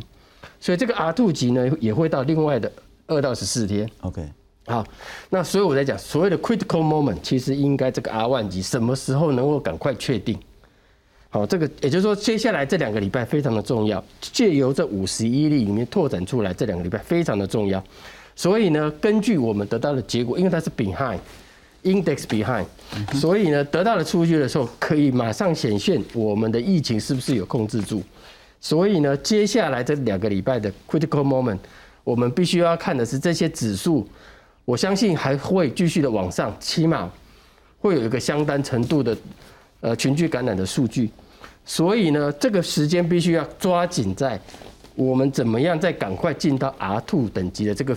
[0.60, 2.72] 所以这个 R two 级呢也会到另外的
[3.08, 3.90] 二到十四天。
[4.02, 4.28] OK，
[4.66, 4.86] 好，
[5.30, 10.38] 那所以我在讲所谓的 critical moment，其实应该这个 R one 级什么时候能够赶快确定？
[11.30, 17.82] 好，这个也就是说，接下来这两个礼拜非常的重要，借由这五十一例里面拓展出来，这两个礼拜非常的重要。
[18.36, 21.20] 所以呢，根据我们得到的结果，因为它是 behind，
[21.84, 22.66] index behind，
[23.14, 28.02] 所以呢，得到了数据的时候，可以马上显现我们的疫情是不是有控制住。
[28.60, 31.58] 所以呢，接下来这两个礼拜的 critical moment，
[32.04, 34.08] 我们必须要看的是这些指数，
[34.66, 37.12] 我相信还会继续的往上，起码
[37.80, 39.18] 会有一个相当程度的
[39.80, 41.10] 呃群聚感染的数据。
[41.66, 44.40] 所以呢，这个时间必须要抓紧在
[44.96, 47.96] 我们怎么样再赶快进到 R two 等级的这个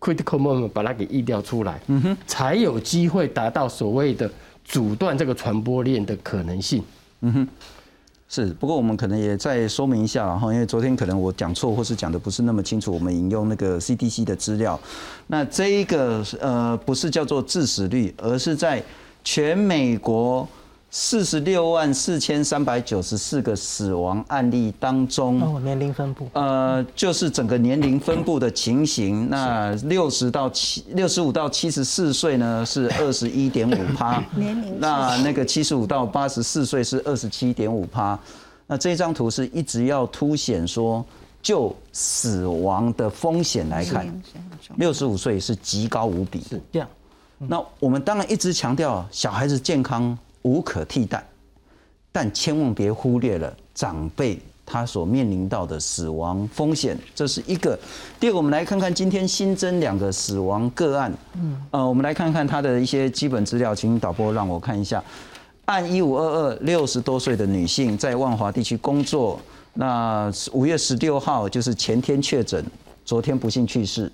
[0.00, 4.30] critical moment，把它给抑掉出来，嗯哼，才有机会达到所谓的
[4.64, 6.82] 阻断这个传播链的可能性。
[7.20, 7.48] 嗯哼，
[8.28, 8.46] 是。
[8.54, 14.78] 不过我们可能也再说明一下，然后因为昨天可能我讲错或是讲的不是那么清楚，我们引用那个 CDC 的资料，
[15.28, 18.82] 那这一个呃不是叫做致死率，而是在
[19.22, 20.46] 全美国。
[20.96, 29.28] 四十六万四千三百九十四个死亡案例当中，哦，年龄分布，呃，就是整个年龄分布的情形。
[29.28, 34.78] 那六十到七六十五到七十四岁呢是二十一点五趴，年龄。
[34.78, 38.16] 那那个七十五到八十四岁是二十七点五趴。
[38.68, 41.04] 那这张图是一直要凸显说，
[41.42, 44.06] 就死亡的风险来看，
[44.76, 46.40] 六十五岁是极高无比。
[46.42, 46.88] 是这样。
[47.38, 50.16] 那我们当然一直强调小孩子健康。
[50.44, 51.22] 无可替代，
[52.12, 57.78] 但千万别忽略了长辈他所面临到的死亡风险，这是一个。
[58.18, 61.12] 第二个，我们来看看今天新增两个死亡个案。
[61.34, 65.02] 嗯，呃，我们来看看他的一些基本资料，请导播让我看一下。
[65.66, 69.40] 按一五二二，六十多岁的女性在万华地区工作，
[69.72, 72.64] 那五月十六号就是前天确诊，
[73.04, 74.10] 昨天不幸去世。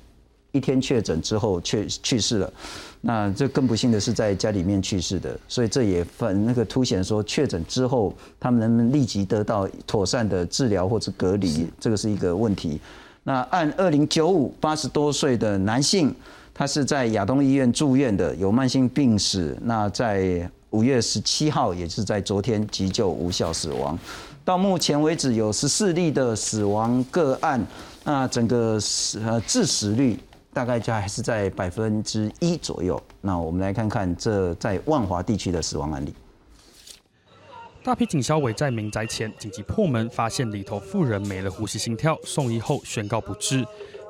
[0.53, 2.53] 一天确诊之后确去世了，
[3.01, 12.81] 那这更不幸的是在家里面去世的，所以这也反那个凸显说确诊之后他们能不能立即得到妥善的治疗或者隔离，这个是一个问题。
[13.23, 16.13] 那按二零九五八十多岁的男性，
[16.55, 19.57] 他是在亚东医院住院的，有慢性病史。
[19.63, 23.97] 那在五月十七号，也是在昨天急救无效死亡。
[24.45, 27.65] 到目前为止有十四例的死亡个案，
[28.05, 30.19] 那整个死呃致死率。
[30.53, 33.01] 大概就还是在百分之一左右。
[33.21, 36.13] 那我们来看看这在万华地区的死亡案例。
[37.83, 43.67] 大批警消围在民宅前紧急破门，发现里头妇人没了呼吸心跳，送医后宣告不治。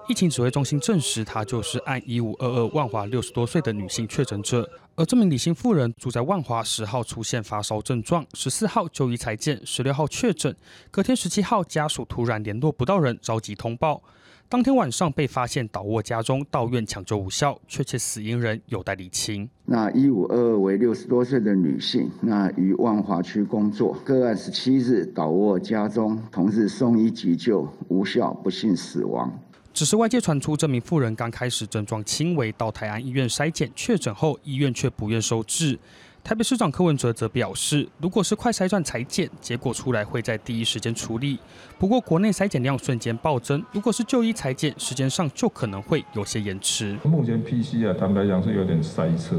[0.08, 4.68] 疫情指挥中心证实，她就是按一五二二万华六十多岁的女性确诊者。
[4.96, 10.54] 而这名李姓妇人住在万华，十号出现发烧症状，十四号就医裁剪，十六号确诊。
[10.90, 14.02] 隔天十七号，家属突然联络不到人，着急通报。
[14.50, 19.48] 当天晚上被发现倒卧家中，到院抢救无效，确切死因人有待理清。
[19.66, 29.32] 那一五二二为六十多岁的女性，那于万华区工作，个案十七日倒卧家中，同日送医急救无效，不幸死亡。
[29.72, 35.78] 只是外界传出这名妇人刚开始症状轻微，到台安医院筛检确诊后，医院却不愿收治。
[36.22, 41.38] 台北市长柯文哲则表示，如果是快筛站裁剪，结果出来会在第一时间处理。
[41.78, 46.96] 不过国内筛检量瞬间暴增，如果是就医裁剪，时间上就可能会有些延迟。
[47.02, 49.36] 目前 PC 啊，坦白讲是有点塞车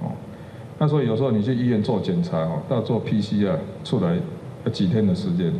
[0.00, 0.12] 哦。
[0.78, 4.18] 那所以有时候你去医院做检查哦，到做 PC 啊出来
[4.64, 5.54] 要几天的时间，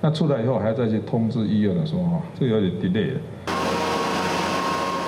[0.00, 3.14] 那出来以后还要再去通知医院的说哈，这有点 delay。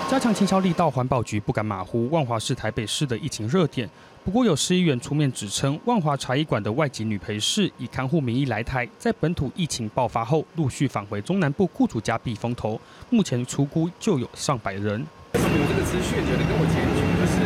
[0.09, 2.11] 加强清消力道，环保局不敢马虎。
[2.11, 3.89] 万华是台北市的疫情热点。
[4.23, 12.79] 不过有市议员出面指称，万华茶艺馆的外籍女陪侍以看护名义来台，在本土疫情爆发后，陆续返回中南部雇主家避风头。
[13.09, 15.01] 目前出估就有上百人。
[15.33, 17.41] 有这个资讯，有的跟我检举，就是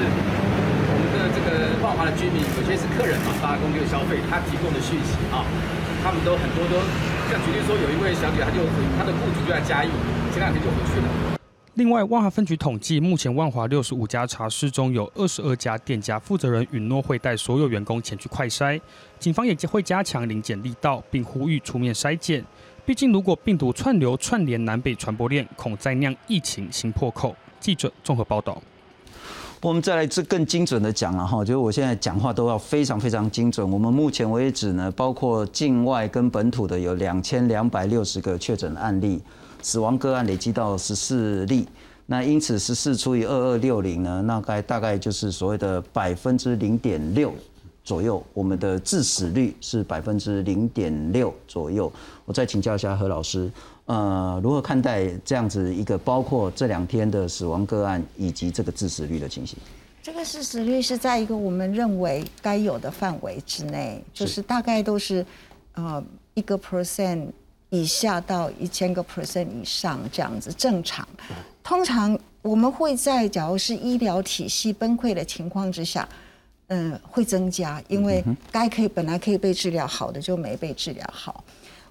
[0.90, 5.46] 我们的这个万华的居民，有些是客人嘛，发公就消费，他提供的讯息啊，
[6.02, 6.82] 他们都很多都，
[7.30, 8.66] 像举例说，有一位小姐，她就
[8.98, 9.88] 她的雇主就在嘉义，
[10.34, 11.33] 前两天就回去了。
[11.74, 18.80] 另外，万华分局统计，目前万华六十五家茶室中有二十二家店家负责人允诺会带所有员工前去快筛。
[19.18, 22.44] 警方也会加强临检力道，并呼吁出面筛检。
[22.86, 27.34] 毕竟，如果病毒串流串联南北传播链，恐再酿疫情新破口。
[27.58, 28.62] 记者综合报道。
[29.60, 33.68] 我们再来这更精准的讲了哈，就是我现在讲话都要非常非常精准。
[33.68, 39.20] 我们目前为止呢，包括境外跟本土的有两千两百六十个确诊案例。
[39.64, 41.66] 死亡个案累积到十四例，
[42.04, 47.32] 那因此十四除以二二六零呢，那该大概就是所谓的百分之零点六
[47.82, 48.22] 左右。
[48.34, 51.90] 我们的致死率是百分之零点六左右。
[52.26, 53.50] 我再请教一下何老师，
[53.86, 59.58] 呃，如何看待这样子一个包括这两天的死亡个案以及这个致死率的情形？
[60.02, 65.24] 这个致死率是在一个我们认为该有的范围之内，就是大概都是
[65.72, 67.28] 呃一个 percent。
[67.74, 71.06] 以下到一千个 percent 以上这样子正常。
[71.62, 76.08] 通常我们会在假如是医疗体系崩溃的情况之下，
[76.68, 81.42] 嗯，会增加，因为该可以本来可以被治疗好的就没被治疗好。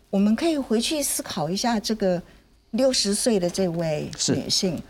[0.09, 2.21] 我们可以回去思考一下这个
[2.71, 4.81] 六十岁的这位女性，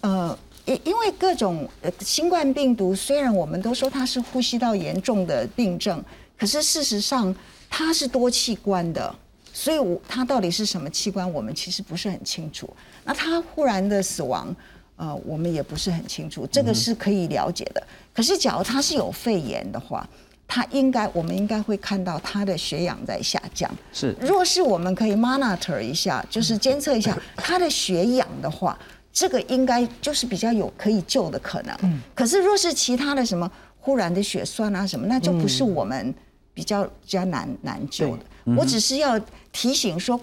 [0.00, 6.02] 呃，因因为各种呃新冠病毒，虽然我们都说它是呼吸道严重的病症，
[6.38, 7.34] 可是事实上
[7.68, 9.14] 它是多器官的，
[9.60, 12.68] 所以我它到底是什么器官，我们其实不是很清楚。
[13.04, 14.54] 那他忽然的死亡。
[15.02, 17.82] 呃，我们也不是很清楚，这个是可以了解的。
[18.14, 20.06] 可是，假如他是有肺炎的话，
[20.46, 23.70] 他应该，我们应该会看到他的血氧在下降。
[23.94, 28.78] 是，若是我们可以 monitor 一下，就是监测一下他的血氧的话，
[29.10, 31.74] 这个应该就是比较有可以救的可能。
[31.82, 31.98] 嗯。
[32.14, 36.14] 可是，若是其他的什么忽然的血栓啊什么，那就不是我们
[36.52, 38.22] 比较比较难难救的。
[38.54, 39.18] 我只是要
[39.52, 40.20] 提醒说，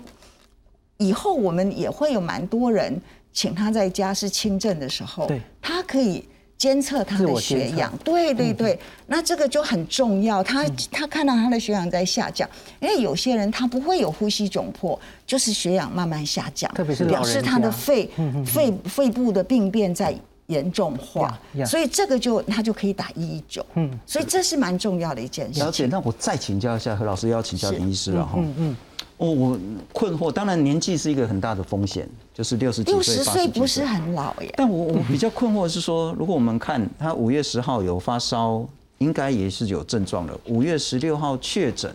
[0.98, 3.02] 以后我们也会有蛮多人。
[3.34, 10.44] 请他在家是轻症的时候，他可以监测他的血氧，对对对，那这个就很重要。
[10.44, 18.10] 他他看到他的血氧在下降，因为有些人他不会有呼吸窘迫，就是血氧慢慢下降，特别是表示他的肺
[18.44, 20.12] 肺肺部的病变在
[20.48, 23.64] 严重化，所以这个就他就可以打一一九。
[23.76, 25.60] 嗯，所以这是蛮重要的一件事。
[25.60, 28.34] 了解，那我再请教一下何老师，要请教林医师了哈。
[28.38, 28.78] 嗯嗯。
[29.18, 29.60] 哦，我
[29.92, 30.32] 困惑。
[30.32, 34.54] 当然，年纪是一个很大的风险，就是六十几岁、六十岁不是很老耶。
[34.56, 38.64] 但我我比较困惑的是说，如果我们看他五月十号有发烧，
[39.00, 40.40] 应该也是有症状的。
[40.46, 41.92] 五月十六号确诊，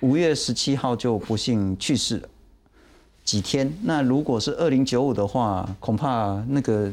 [0.00, 2.28] 五月十七号就不幸去世了。
[3.24, 3.72] 几天？
[3.82, 6.92] 那如果是二零九五的话，恐怕那个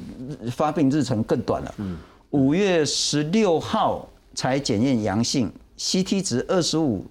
[0.50, 1.76] 发病日程更短了。
[1.80, 1.98] 嗯。
[2.30, 7.06] 五月十六号才检验阳性，CT 值二十五，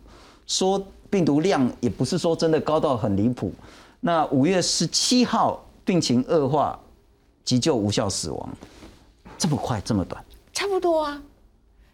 [0.46, 0.82] 说。
[1.10, 3.52] 病毒量也不是说真的高到很离谱。
[4.00, 6.78] 那五月十七号病情恶化，
[7.44, 8.48] 急救无效死亡，
[9.36, 10.24] 这么快这么短？
[10.52, 11.20] 差不多啊，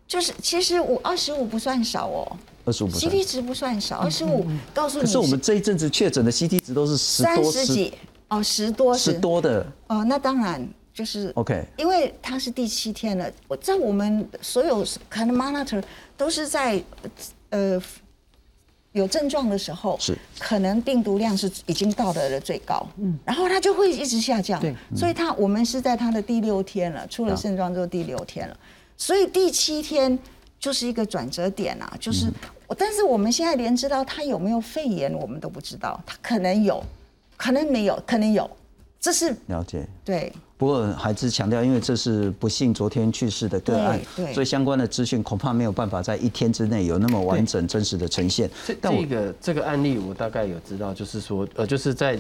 [0.07, 5.05] 就是其实五二十五不算少哦，二十五 CT 值不算少，二十五告诉你。
[5.05, 7.93] 可是我们这一阵子确诊的 CT 值都是十多十几
[8.29, 13.29] 哦，十多十多的哦，那当然就是 OK，因为它是第七天了。
[13.49, 15.83] 我在我们所有看的 monitor
[16.17, 16.81] 都是在
[17.51, 17.83] 呃。
[18.97, 20.17] 有症状的时候，是。
[20.39, 28.57] 可能病毒量是已经到达了最高，嗯，然后它就会一直下降，对，所以它我们是在它的第六天了，出了症状之后第六天了，
[28.97, 30.19] 所以第七天
[30.59, 32.27] 就是一个转折点啊，就是，
[32.77, 36.83] 但是我们现在连知道他有没有肺炎我们都不知道，他可能有，
[37.37, 38.51] 可能没有，可能有，
[38.99, 40.33] 这是了解，对。
[40.59, 44.01] 不过还是强调，因为这是不幸昨天去世的个案，
[44.33, 48.49] 所以相关的资讯恐怕没有办法在一天之内有那么完整、真实的呈现。
[48.67, 52.15] 这这个这个案例我大概有知道，就是说，呃，就是在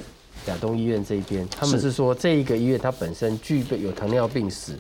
[0.49, 4.72] 亚东医院这边，他们是说这一个医院它本身具备有糖尿病史，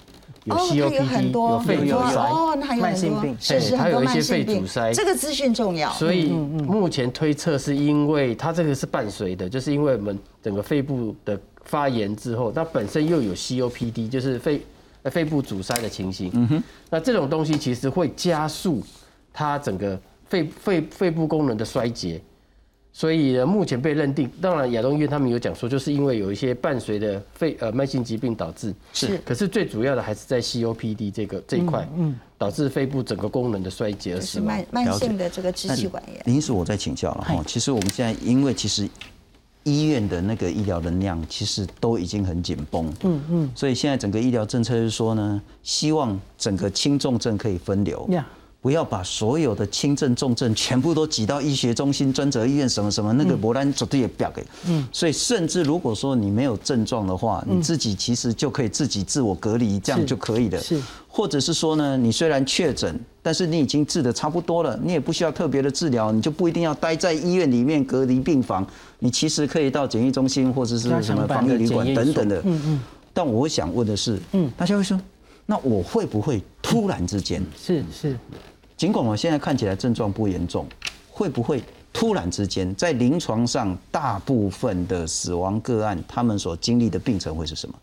[0.44, 4.92] 有 COPD，有肺阻塞，哦，那还有慢性病，是它有一些肺阻塞。
[4.92, 5.90] 这个资讯重要。
[5.94, 11.40] 所以目前推测是因为它这个是伴随的，就是因为我们整个肺部的。
[11.66, 14.62] 发炎之后，它本身又有 COPD，就是肺
[15.04, 16.30] 肺部阻塞的情形。
[16.32, 18.82] 嗯哼，那这种东西其实会加速
[19.32, 22.20] 它整个肺肺肺部功能的衰竭。
[22.92, 28.74] 所以目前被认定，当然亚东医院他们有讲说，就是因为有一些伴随的肺呃慢性疾病导致。
[28.94, 29.18] 是。
[29.18, 34.46] 可是最主要的还是在 COPD 这个这一块，嗯，导致肺部整个功能的衰竭而死亡。
[34.46, 36.22] 慢慢性的这个支气管炎。
[36.24, 37.44] 林医师，我再请教了哈。
[37.46, 38.88] 其实我们现在因为其实。
[39.66, 48.08] 医院的那个医疗能量其实都已经很紧绷，嗯嗯，所以现在整个医疗政策是说呢，希望整个轻重症可以分流，
[48.60, 62.98] 不要把所有的轻症重症全部都挤到医学中心、专责医院什么什么那个博兰绝对也不要给，嗯，所以甚至如果说你没有症状的话，你自己其实就可以自己自我隔离，这样就可以了，是，或者是说呢，你虽然确诊。
[63.26, 68.64] 但是你已经治的差不多了，你也不需要特别的治疗，你就不一定要待在医院里面隔离病房，
[69.00, 72.40] 你其实可以到检疫中心或者是什么防疫旅馆等等的。
[72.44, 72.80] 嗯嗯。
[73.12, 74.96] 但我想问的是，嗯，大家会说，
[75.46, 77.42] 那我会不会突然之间？
[77.56, 78.18] 是是。
[78.76, 80.66] 尽管我现在看起来症状不严重，
[81.08, 87.74] 会不会突然之间在临床上大部分的死亡个案，他们所经历的病程会是什么？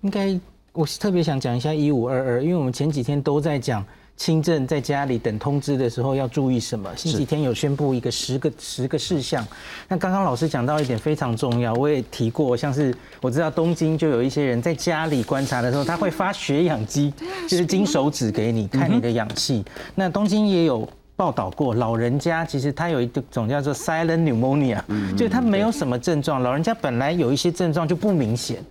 [0.00, 0.40] 应该，
[0.72, 3.84] 我特别想讲一下一五二二，因为我们前几天都在讲。
[4.16, 6.88] 轻症在家里等通知的时候要注意什么？
[6.96, 9.44] 星期天有宣布一个十个十个事项。
[9.88, 17.12] 那刚刚老师讲到一点非常重要，我也提过，像是我知道东京就有一些人在家里观察的时候，他会发血氧机，
[17.48, 19.64] 就是金手指给你看你的氧气。
[19.96, 24.80] 那东京也有报道过，老人家其实他有一种叫做 silent pneumonia，
[25.16, 28.64] 就是他没有什么症状，老人家本来有一些症状就不明显。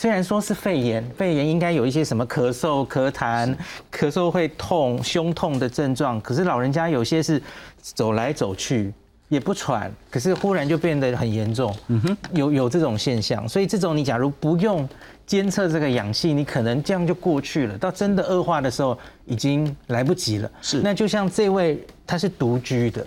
[0.00, 3.54] 虽然说是肺炎，肺炎应该有一些什么咳嗽、咳痰、
[3.92, 7.38] 咳嗽会痛、胸痛的症状，可是老人家有些是
[7.82, 8.90] 走来走去
[9.28, 11.76] 也不喘，可是忽然就变得很严重。
[11.88, 14.88] 嗯哼，有有这种现象，所以这种你假如不用
[15.26, 17.76] 监测这个氧气，你可能这样就过去了。
[17.76, 20.50] 到真的恶化的时候，已经来不及了。
[20.62, 23.06] 是，那就像这位他是独居的，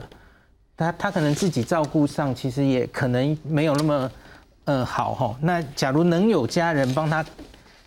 [0.78, 4.12] 他他可能自己照顾上其实也可能没有那么。
[4.66, 5.36] 嗯，好哈。
[5.42, 7.26] 那假如能有家人帮他，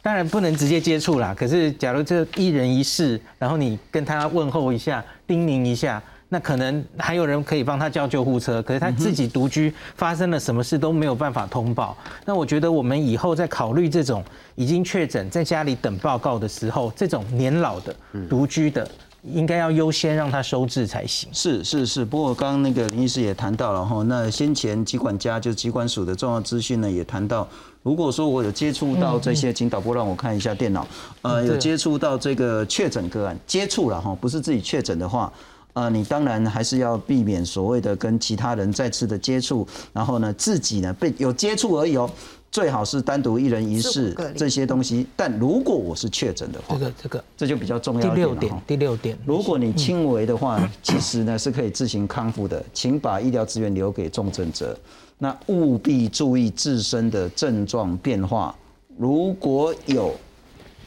[0.03, 1.35] 当然不能直接接触啦。
[1.35, 8.63] 可是假如这一人一事，然后你跟他问候一下，叮咛一下，那可能还有人可以帮他叫救护车。
[8.63, 11.97] 可是他自己独居，发生了什么事都没有办法通报。
[12.25, 14.23] 那我觉得我们以后在考虑这种
[14.55, 17.95] 已经确诊在家里等报告的时候，这种年老的
[18.29, 18.87] 独居的。
[19.33, 21.29] 应该要优先让他收治才行。
[21.33, 27.47] 是是是，不过刚刚那个林医师也谈到了哈，那先前疾管家就疾管署的重要资讯呢，也谈到，
[27.83, 30.87] 如果说我有接触到这些，请导播让我看一下电脑，
[31.23, 35.33] 呃，有接触到这个确诊个案，接触了哈，不是自己确诊的话，
[35.73, 42.09] 呃，你当然还是要避免所谓的跟其他人再次的接触，然后呢，自己呢被有接触而已哦。
[42.51, 48.09] 最好是单独一人一室这些东西，但如果我是确诊的话，这个这个这就比较重要。
[48.09, 54.79] 第六点，第六点，如果你轻微的话，其实呢是可以自行康复的，请把医疗资源留给重症者。
[55.19, 58.57] 那务必注意自身的症状变化，
[58.97, 60.15] 如果有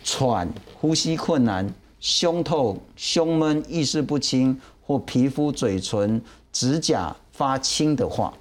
[0.03, 0.47] 喘、
[0.80, 6.20] 呼吸困难、胸痛、胸闷、意识不清或皮肤、嘴唇、
[6.51, 8.34] 指甲发青的话。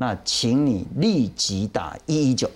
[0.00, 2.50] 那请你立即打一一九，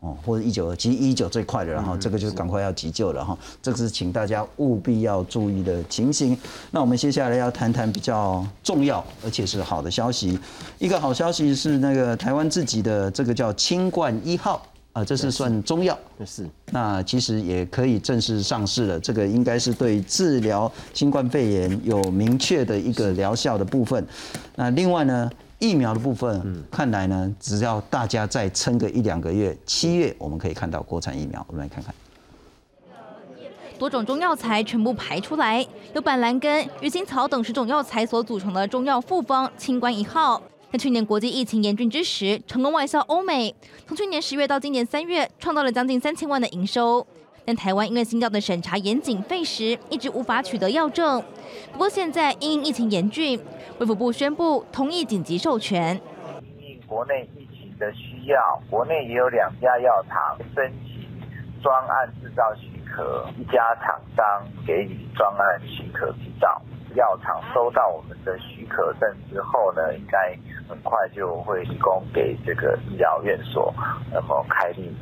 [0.00, 3.34] 哦，或者一九二，其实一九最快的，然后这个就是赶快要急救了哈。
[3.62, 6.36] 这个是请大家务必要注意的情形。
[6.70, 10.38] 那我们接下来要谈谈比较重要而且是好的消息。
[10.78, 14.62] 一个好消息是那个台湾自己的这个叫清冠一号
[14.92, 16.46] 啊，这是算中药，是。
[16.72, 19.00] 那其实也可以正式上市了。
[19.00, 24.06] 这个应该是对治疗新冠肺炎有明确的一个疗效的部分。
[24.56, 25.30] 那另外呢？
[25.62, 31.46] 疫苗的部分，看来呢，只要大家再撑个一两个月，七月我们可以看到国产疫苗。
[31.48, 31.94] 我们来看看，
[33.78, 40.42] 多种中药材全部排出来，有板蓝根、鱼腥草等十种药材所组成的中药复方清关一号，
[40.72, 43.54] 在去年国际疫情严峻之时，成功外销欧美，
[43.86, 47.06] 从去年十月到今年三月，创造了将近三千万的营收。
[47.44, 51.22] 但台湾因为新药的审查严谨费时，一直无法取得药证。
[51.72, 53.38] 不过现在因疫情严峻，
[53.78, 56.00] 卫福部宣布同意紧急授权。
[56.60, 61.08] 因国内疫情的需要，国内也有两家药厂申请
[61.60, 64.24] 专案制造许可，一家厂商
[64.64, 66.62] 给予专案许可执照。
[66.94, 70.38] 药厂收到我们的许可证之后呢，应该
[70.68, 73.74] 很快就会提供给这个医疗院所，
[74.12, 74.94] 那么开立。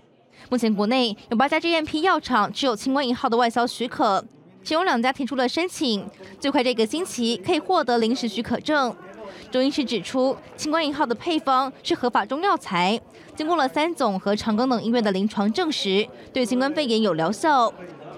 [0.48, 4.24] 目前国内有八家 GMP 药厂只有清冠一号的外销许可，
[4.64, 6.04] 其中两家提出了申请，
[6.40, 8.94] 最快这个星期可以获得临时许可证。
[9.52, 13.00] 中医师指出，清冠一号的配方是合法中药材，
[13.36, 17.72] 经过了三总和长庚等医院的临床证实，对新冠肺炎有疗效。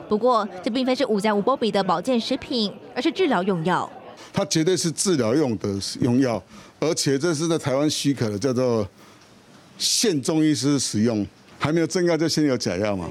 [0.08, 3.90] 不过，这并非是五加五波比的保健食品，而是治疗用药。
[4.32, 5.68] 它绝对是治疗用的
[6.00, 6.42] 用药，
[6.80, 8.86] 而且这是在台湾许可的，叫做
[9.78, 11.26] 现中医师使用。
[11.62, 13.04] 还没有正药就先有假药嘛？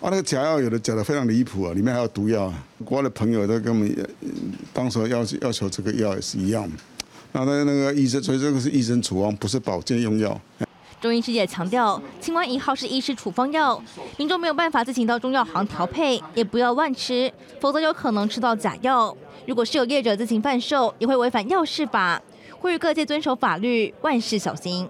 [0.00, 2.64] 啊，那个假药有的假的非常离谱啊，里面还有毒药啊。
[2.84, 4.08] 国外的朋友都跟我们
[4.72, 6.68] 当时要要求这个药也是一样。
[7.30, 10.40] 那那那个医生，所以这个是医生处方，不是保健用药。
[11.00, 13.80] 中医师也强调，清冠一号是医师处方药，
[14.16, 19.16] 民众没有办法自行到中药行调配，也不要乱吃，否则有可能吃到假药。
[19.46, 22.20] 如果是有业者自行贩售，也会违反药事法。
[22.58, 24.88] 呼吁各界遵守法律，万事小心。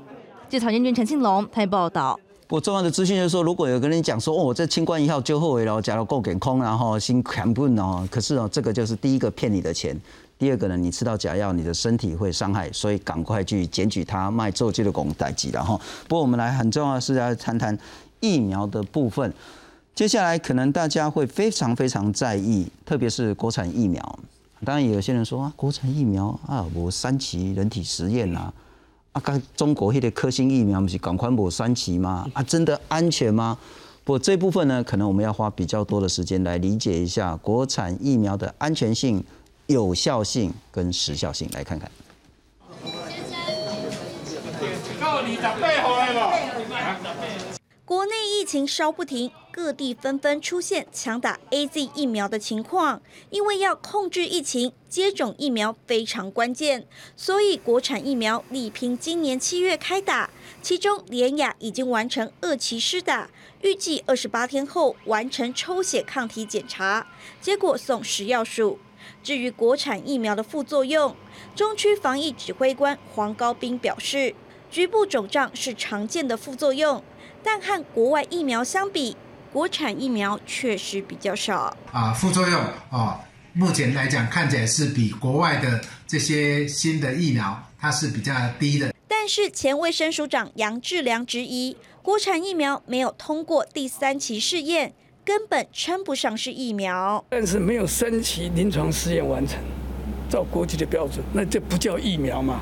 [0.49, 2.19] 记者曹建军、陈庆龙台报道。
[2.49, 9.99] 我重要的资讯就是说，如果有个人讲说，哦，我这清冠一号就后悔了，假如够健康，然后心全部哦，可是哦，这个就是第一个骗你的钱，
[10.38, 17.76] 第二个呢，你吃到假药，你的身体会伤害，所以赶快去检举他卖做这个工代机然后，不过我们来很重要的是要谈谈
[18.20, 19.32] 疫苗的部分，
[19.95, 24.18] 接下来可能大家会非常非常在意，特别是国产疫苗。
[24.64, 28.53] 当然，有些人说啊，国产疫苗啊，我三期人体实验呐。
[29.15, 32.29] 啊，刚中国迄个科兴疫苗不是赶快抹三期吗？
[32.35, 33.57] 啊，真的安全吗？
[34.03, 39.23] 不，这部分呢，可能我们要花比较多的时间来理解一下国产疫苗的安全性、
[39.69, 41.89] 有效性跟时效性，来看看。
[47.87, 53.03] 国内疫情稍不停，各地纷纷出现抢打 A Z 疫苗的情况。
[53.28, 60.30] 因为要控制疫情，接种疫苗非常关键，所以国产疫苗力拼今年七月开打。
[60.62, 63.28] 其中联雅已经完成二期施打，
[63.61, 67.07] 预计二十八天后完成抽血抗体检查，
[67.43, 68.78] 结果送食药署。
[69.22, 71.14] 至于国产疫苗的副作用，
[71.55, 74.35] 中区防疫指挥官黄高斌表示，
[74.70, 77.05] 局部肿胀是常见的副作用。
[77.45, 79.14] 但和国外疫苗相比，
[79.53, 81.76] 国产疫苗确实比较少。
[81.92, 83.20] 啊，副作用啊，
[83.53, 88.92] 目前来讲看起来是比国外的这些新的疫苗它是比较低的。
[89.07, 97.22] 但是前卫生署长杨志良质疑，国产疫苗没有通过第三期试验，根本称不上是疫苗。
[97.28, 99.59] 但是没有三期临床试验完成，
[100.30, 102.61] 照国际的标准，那这不叫疫苗嘛？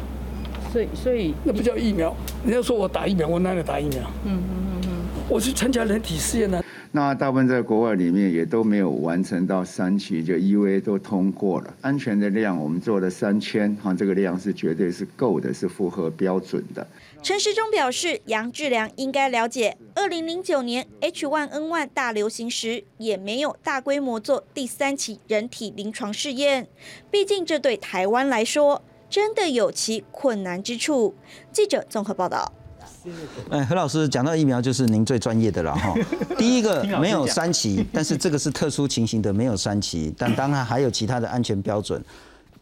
[0.72, 2.14] 所以，所以那不叫疫苗。
[2.44, 3.98] 人家说我打疫苗，我哪里打疫苗？
[4.24, 4.71] 嗯嗯嗯嗯，
[5.32, 6.62] 我去参加人体试验呢。
[6.90, 11.74] 那大部分在国外里面也都没有完成到三期，就 EVA 都通过了。
[11.80, 16.86] 安全的量我们做了三千，哈，这个量是绝对是够的，是符合标准的。
[17.22, 26.68] 陈时中表示，杨志良应该了解，二零零九年 H1N1 大流行时，也没有大规模做第三期人体临床试验。
[27.10, 28.82] 毕竟这对台湾来说。
[29.08, 31.14] 真的有其困难之处。
[31.52, 32.50] 记者综合报道。
[33.50, 35.94] 哎，何老师讲到疫苗，就是您最专业的了哈。
[36.38, 42.02] 第一个没有三期，但是这个是特殊情形的，没有三期，但当然还有其他的安全标准。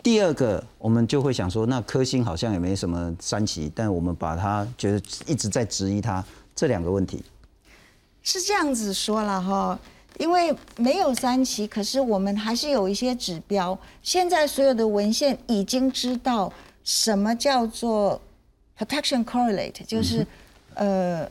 [0.03, 6.25] 第二个，我们就会想说，那科兴好像也没什么三期，但我们把它觉得一直在质疑它
[6.55, 7.23] 这两个问题。
[8.23, 9.79] 是这样子说了哈。
[10.19, 13.79] 因为没有三期，可是我们还是有一些指标。
[14.03, 16.53] 现在所有的文献已经知道
[16.85, 18.21] 什么叫做
[18.81, 20.27] protection correlate，就是
[20.75, 21.29] 呃，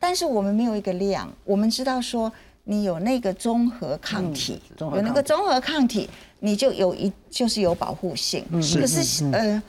[0.00, 1.32] 但是我们没有一个量。
[1.44, 2.32] 我们知道说
[2.64, 6.10] 你有那个综合抗体，有那个综合抗体，
[6.40, 8.44] 你就有一就是有保护性。
[8.50, 9.62] 可是呃，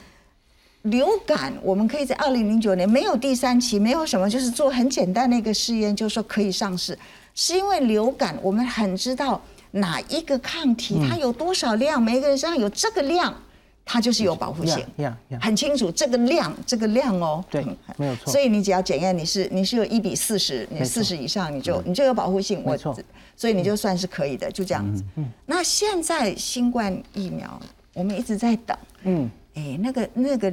[0.82, 6.98] 流感我们可以在二零零九年没有第三期，没有什么，就是做很简单的一个试验，就说可以上市。
[7.36, 9.40] 是因为流感，我们很知道
[9.72, 13.34] 哪一个抗体它有多少量，每个人身上有这个量，
[13.84, 14.84] 它就是有保护性，
[15.40, 17.64] 很清楚这个量，这个量哦，对，
[17.96, 18.32] 没有错。
[18.32, 22.96] 所以你只要检验你是你是有一比四十，你四十以上你就你就有保护性，没错。
[23.36, 25.04] 所以你就算是可以的，就这样子。
[25.46, 27.60] 那现在新冠疫苗，
[27.92, 30.52] 我们一直在等，嗯，哎，那个那个。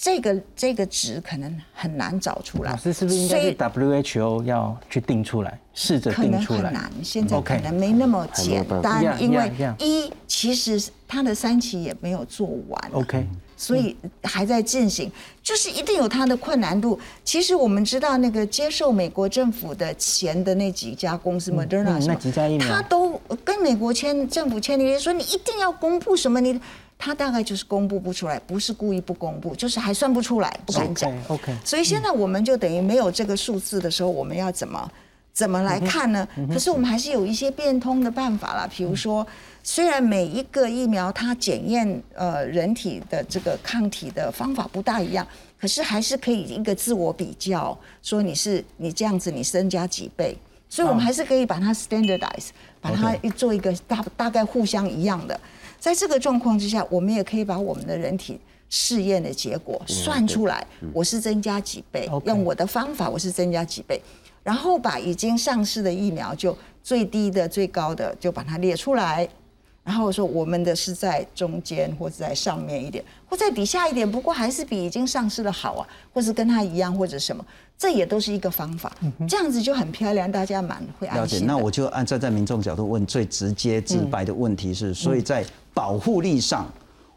[0.00, 2.70] 这个这个值可能很难找出来。
[2.70, 6.62] 老师是不是应该是 WHO 要去定出来，试着定出来？
[6.62, 13.26] 可能很难，现在可能没那么简单，因为一其实它的三期也没有做完，OK，
[13.58, 16.98] 所以还在进行，就是一定有它的困难度。
[17.22, 26.58] 其实我们知道，那个接受美国政府的钱的那几家公司，Moderna 那几家疫苗，他都跟美国签政府签约，说你一定要公布什么你。
[27.02, 31.10] 他大概就是公布不出来，不是故意不公布，就是还算不出来，不敢讲。
[31.28, 34.92] OK，所以现在我们就等于没有这个数字的时候，我们要怎么
[35.32, 36.28] 怎么来看呢？
[36.52, 39.26] 可是我们还是有一些变通的办法啦，比如说，
[39.62, 45.26] 虽然每一个疫苗它检验呃人体的这个抗体的方法不大一样，
[45.58, 50.36] 可是还是可以一个自我比较，说你是你这样子你增加几倍，
[50.68, 52.48] 所以我们还是可以把它 standardize，
[52.78, 55.40] 把它做一个大大概互相一样的。
[55.80, 64.00] 在这个状况之下，我们也可以把我们的人体试验的结果算出来，我是增加几倍，用我的方法我是增加几倍，
[64.44, 69.26] 然后把已经上市的疫苗就最低的、最高的就把它列出来，
[69.82, 77.44] 然后说我们的是在中间或者在上面一点，或在底下一点，不过还是比已经上市的好啊，或是跟它一样或者什么，
[77.80, 78.92] 这也都是一个方法，
[79.26, 81.38] 这样子就很漂亮，大家蛮会安心。
[81.38, 86.70] 了解，那我就按站在民众角度问最直接直白的问题是，所以在保护力上，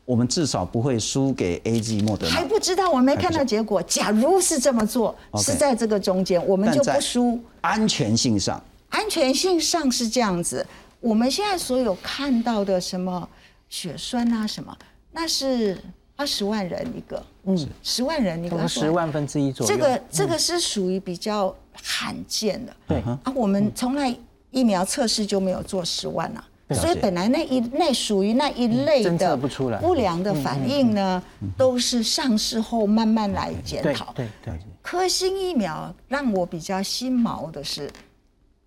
[0.06, 3.84] 我们至少不会输给 A G 莫德还不知道，我没看到结果。
[3.84, 7.38] 假如是这么做，是在这个中间，我们就不输。
[7.60, 10.66] 安全性上，安全性上是这样子。
[11.02, 13.28] 我们现在所有看到的什么
[13.68, 14.74] 血栓啊什么，
[15.12, 15.78] 那是
[16.16, 19.74] 二十万人一个，嗯，十万人一个，十万分之一左右。
[19.74, 22.74] 这个这个是属于比较罕见的。
[22.88, 24.16] 对啊，我们从来
[24.52, 26.44] 疫苗测试就没有做十万啊。
[26.74, 31.22] 所以本来那一那属于那一类的不良的反应呢，
[31.56, 34.12] 都是上市后慢慢来检讨。
[34.16, 34.58] 对对。
[34.82, 37.92] 科兴疫苗让我比较心毛的是，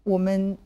[0.05, 0.57] 我们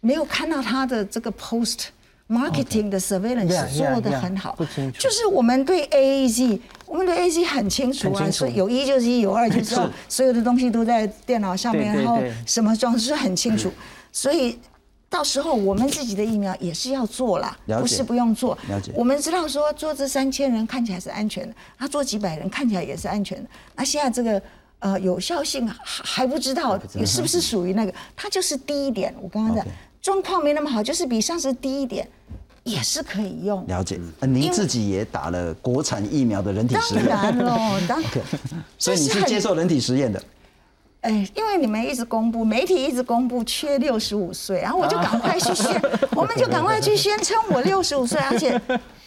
[0.00, 1.86] 没有看到它的这个 post
[2.32, 4.56] marketing 的 surveillance 做的很好。
[4.98, 8.38] 就是我们对 A A Z，我们对 A Z 很清楚啊，很清楚。
[8.38, 13.70] 所以有一就是一，有二就是二，所有的东西都在电脑上面，然后什么装是很清楚，
[14.10, 14.58] 所以。
[15.12, 18.56] 到时候我们自己的疫苗也是要做啦，了不是不用做。
[18.66, 18.90] 了解。
[18.96, 23.36] 我们知道说做这三千人看起来是安全的，他做几百人看起来也是安全。
[23.44, 23.50] 的。
[23.76, 24.42] 那现在这个
[24.78, 29.14] 呃有效性还还不知道是不是属于那个，它就是低一点。
[29.20, 29.62] 我刚刚讲
[30.02, 32.06] 状况没那么好，就是比上次低一点，
[32.64, 33.64] 也是可以用。
[33.68, 34.00] 了解。
[34.18, 37.56] 呃您自己也打了国产疫苗的人体实当验，然喽，
[37.88, 38.20] 当 OK，
[38.76, 40.20] 所以你是接受人体实验的。
[41.02, 45.80] 哎，因为你们一直公布，媒体一直公布缺六十五岁，然后我就赶快去宣，
[46.14, 48.60] 我们就赶快去宣称我六十五岁，而且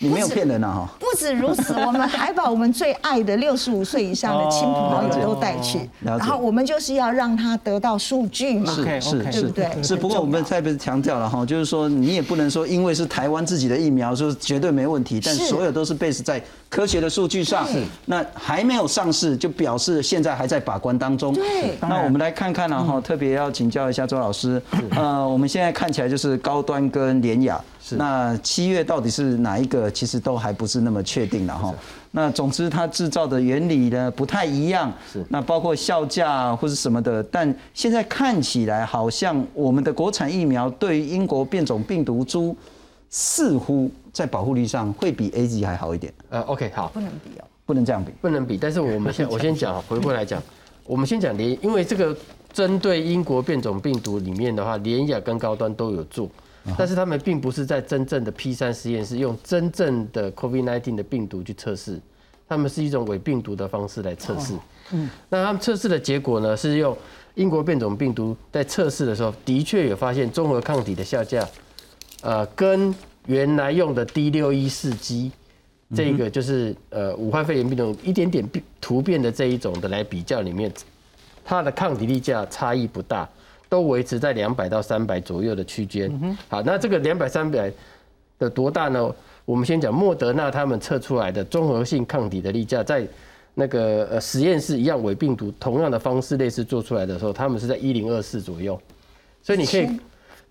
[0.06, 0.89] 你没有骗人啊哈。
[0.99, 9.84] 不止如此，我们还把我们最爱的六十五岁以上的亲朋好友都带去，然后我们就是要让他得到数据嘛，是是对是不对？
[9.84, 17.84] 是，不过我们再不是强调了哈，就是说你也不能说因为是台湾自己的疫苗，说绝对没问题，但所有都是 base 在科学的数据上对。
[18.06, 21.34] 那还没有上市，就表示现在还在把关当中。
[21.34, 27.60] 对那我们来看看了哈，特别要请教一下周老师，呃，我们现在看起来就是高端跟联雅。
[27.92, 29.92] 那七月到底是哪一个？
[29.92, 31.74] 其实都还不是那么确定了哈。
[32.12, 37.22] 那总之，它制造的原理呢不太一样，是那包括效价或是什么的。
[37.24, 42.56] 但现在看起来，好像我们的国产疫苗对于英国变种病毒株，
[43.10, 46.12] 似乎在保护力上会比 A Z 还好一点。
[46.30, 48.12] 呃，OK，好，不能比哦，不能这样比。
[48.22, 48.58] 不能比。
[48.58, 50.42] 但是我们先我先讲， 回过来讲，
[50.86, 52.16] 我们先讲联，因为这个
[52.54, 56.30] 针对英国变种病毒里面的话，联雅跟高端都有做，
[56.78, 61.99] 但是他们并不是在真正的 P 三实验室用真正的 COVID-19 的病毒去测试，
[62.47, 64.53] 他们是一种伪病毒的方式来测试。
[64.91, 66.97] 嗯，那他们测试的结果呢，是用
[67.36, 71.47] 英国变种病毒在测试的时候，的确有发现综合抗体的下降，
[72.22, 72.93] 呃，跟
[73.28, 75.32] 原来用的 D 六一四 G
[75.95, 80.72] 这个就是呃武汉肺炎病毒一点点变突变的这一种的来比较里面，
[81.43, 83.30] 它的抗体力价差异不大，
[83.70, 86.38] 都维持在两百到三百左右的区间。
[86.49, 87.72] 好，那这个两百三百
[88.39, 89.13] 的多大呢？
[89.45, 93.07] 我们先讲莫德纳他们测出来的综合性抗体的例假，在
[93.53, 98.82] 那个呃实验室一样伪病毒同样的方式类似做出来的时候，他们是在一零二四左右，
[99.43, 99.88] 所以你可以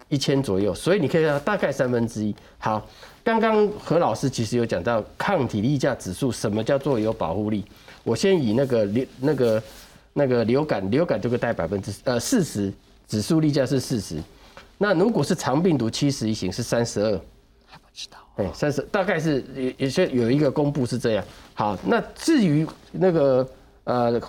[0.08, 2.32] 一千左右，所以你可以看到大概三分之一。
[2.58, 2.86] 好，
[3.24, 7.64] 刚刚何老师其实有讲到抗体例价指数，什么叫做有保护力？
[8.04, 9.62] 我先以那个流那个
[10.12, 12.72] 那个流感，流感这个带百分之呃四十，
[13.06, 14.16] 指数例价是四十。
[14.78, 17.12] 那如果是长病毒七十一型是三十二，
[17.66, 18.18] 还不知道。
[18.36, 21.24] 哎，三十大概是也也是有一个公布是这样。
[21.54, 23.48] 好，那至于那个
[23.84, 24.20] 呃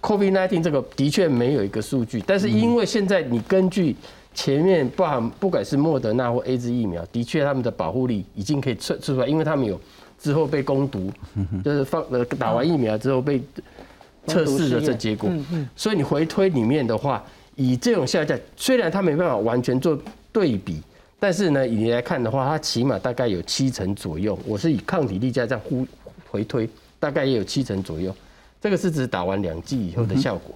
[0.00, 3.96] ，COVID 19这个的确没有一个数据，但是因为现在你根据
[4.32, 9.78] 前面不含不管是莫德纳或 A Z 疫苗，的确他们的保护力已经可以测测出来，因为他们有
[10.16, 11.10] 之后被攻读，
[11.64, 13.42] 就是放呃打完疫苗之后被
[14.28, 15.28] 测试的这结果，
[15.74, 17.24] 所以你回推里面的话，
[17.56, 19.98] 以这种下降，虽然它没办法完全做
[20.32, 20.80] 对比，
[21.18, 24.38] 但是呢，以你来看的话，它起码大概有七成左右。
[24.46, 25.86] 我是以抗体力价这样呼
[26.30, 28.14] 回推，大概也有七成左右。
[28.60, 30.54] 这个是指打完两剂以后的效果。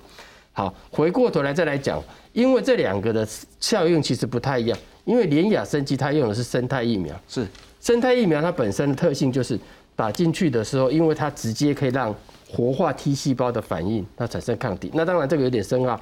[0.52, 3.26] 好，回过头来再来讲，因为这两个的
[3.58, 4.78] 效用其实不太一样。
[5.04, 7.46] 因为联雅生机它用的是生态疫苗，是
[7.80, 9.58] 生态疫苗它本身的特性就是
[9.94, 12.14] 打进去的时候，因为它直接可以让
[12.48, 14.90] 活化 T 细胞的反应，它产生抗体。
[14.94, 16.00] 那当然这个有点深奥，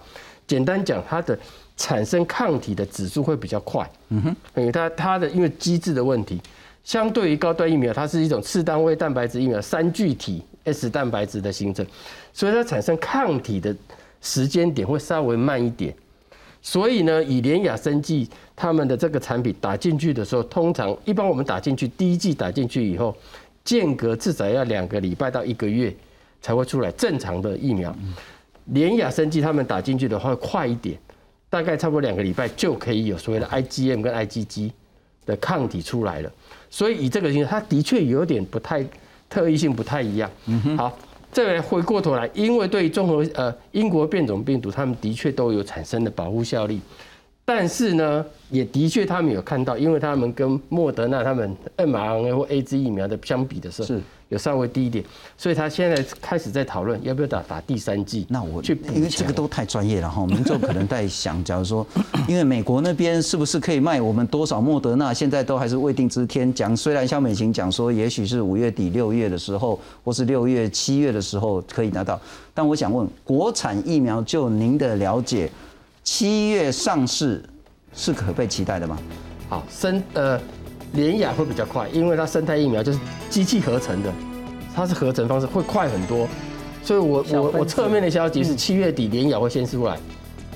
[0.53, 1.39] 简单讲，它的
[1.79, 3.91] 产生抗体的指数会比较快。
[4.11, 6.39] 嗯哼，因为它它的因为机制的问题，
[6.85, 11.87] 相对于高端疫苗，它是一种次单位蛋白质疫苗，三聚体 S 蛋白质的形成，
[12.35, 13.75] 所以它产生抗体的
[14.21, 15.95] 时间点会稍微慢一点。
[16.61, 23.17] 所以呢，以联雅生技他们的这个产品打进去的时候，通常一般我们打进去第一剂打进去以后，
[23.65, 25.91] 间隔至少要两个礼拜到一个月
[26.43, 27.97] 才会出来正常的疫苗。
[28.67, 30.99] 联雅生技他们打进去的话快一点，
[31.51, 34.71] 大概差不多两个礼拜就可以有所谓的 IgM 跟 IgG
[35.27, 36.33] 的抗体出来了。
[36.71, 38.85] 所以以这个情况，它的确有点不太
[39.29, 40.31] 特异性不太一样。
[40.47, 40.97] 嗯好。
[41.33, 46.79] 再来回过头来，因为对综合呃英国变种病毒，他们的确都有产生的保护效力，
[47.43, 54.01] 但是呢，也的确他们有看到，因为他们跟莫德纳他们 mRNA 或 AZ 疫苗的相比的时候，是
[54.33, 55.05] 有稍微低一点，
[55.37, 58.27] 所以他现在开始在讨论要不要打打第三剂。
[58.31, 61.87] 那我去因为这个都太专业了哈，民众可能在想，假如说，
[62.27, 66.53] 因为美国那边是不是可以卖我们多少莫德纳，现在都还是未定之天。
[66.55, 72.19] 讲虽然肖美琴讲说，也许是五月底六月的时候，或是六月七月的时候可以拿到，
[72.55, 75.51] 但我想问，国产疫苗就您的了解，
[76.03, 77.45] 七月上市
[77.93, 78.99] 是可被期待的吗？
[79.51, 80.41] 好，生呃
[80.93, 82.99] 联雅会比较快，因为它生态疫苗就是
[83.31, 84.13] 机器合成的，
[84.75, 86.29] 它是合成方式会快很多，
[86.83, 89.97] 所以我我我侧面的消息是七月底联雅会先出来，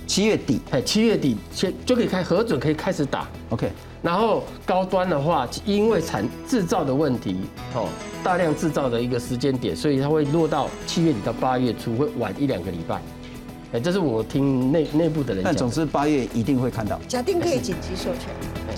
[0.07, 3.27] 七月底，哎，七月底先就可以开核准，可以开始打。
[3.51, 3.71] OK，
[4.03, 7.37] 然后高端的话，因为产制造的问题，
[7.75, 7.89] 哦，
[8.23, 13.01] 大量制造的一个时间点，所以它会落到七月底到八月初，会晚一两个礼拜。
[13.73, 15.45] 哎，这是我听内内部的人讲的。
[15.45, 17.01] 但总之八月一定会看到。
[17.09, 18.77] 假定可以紧急授权。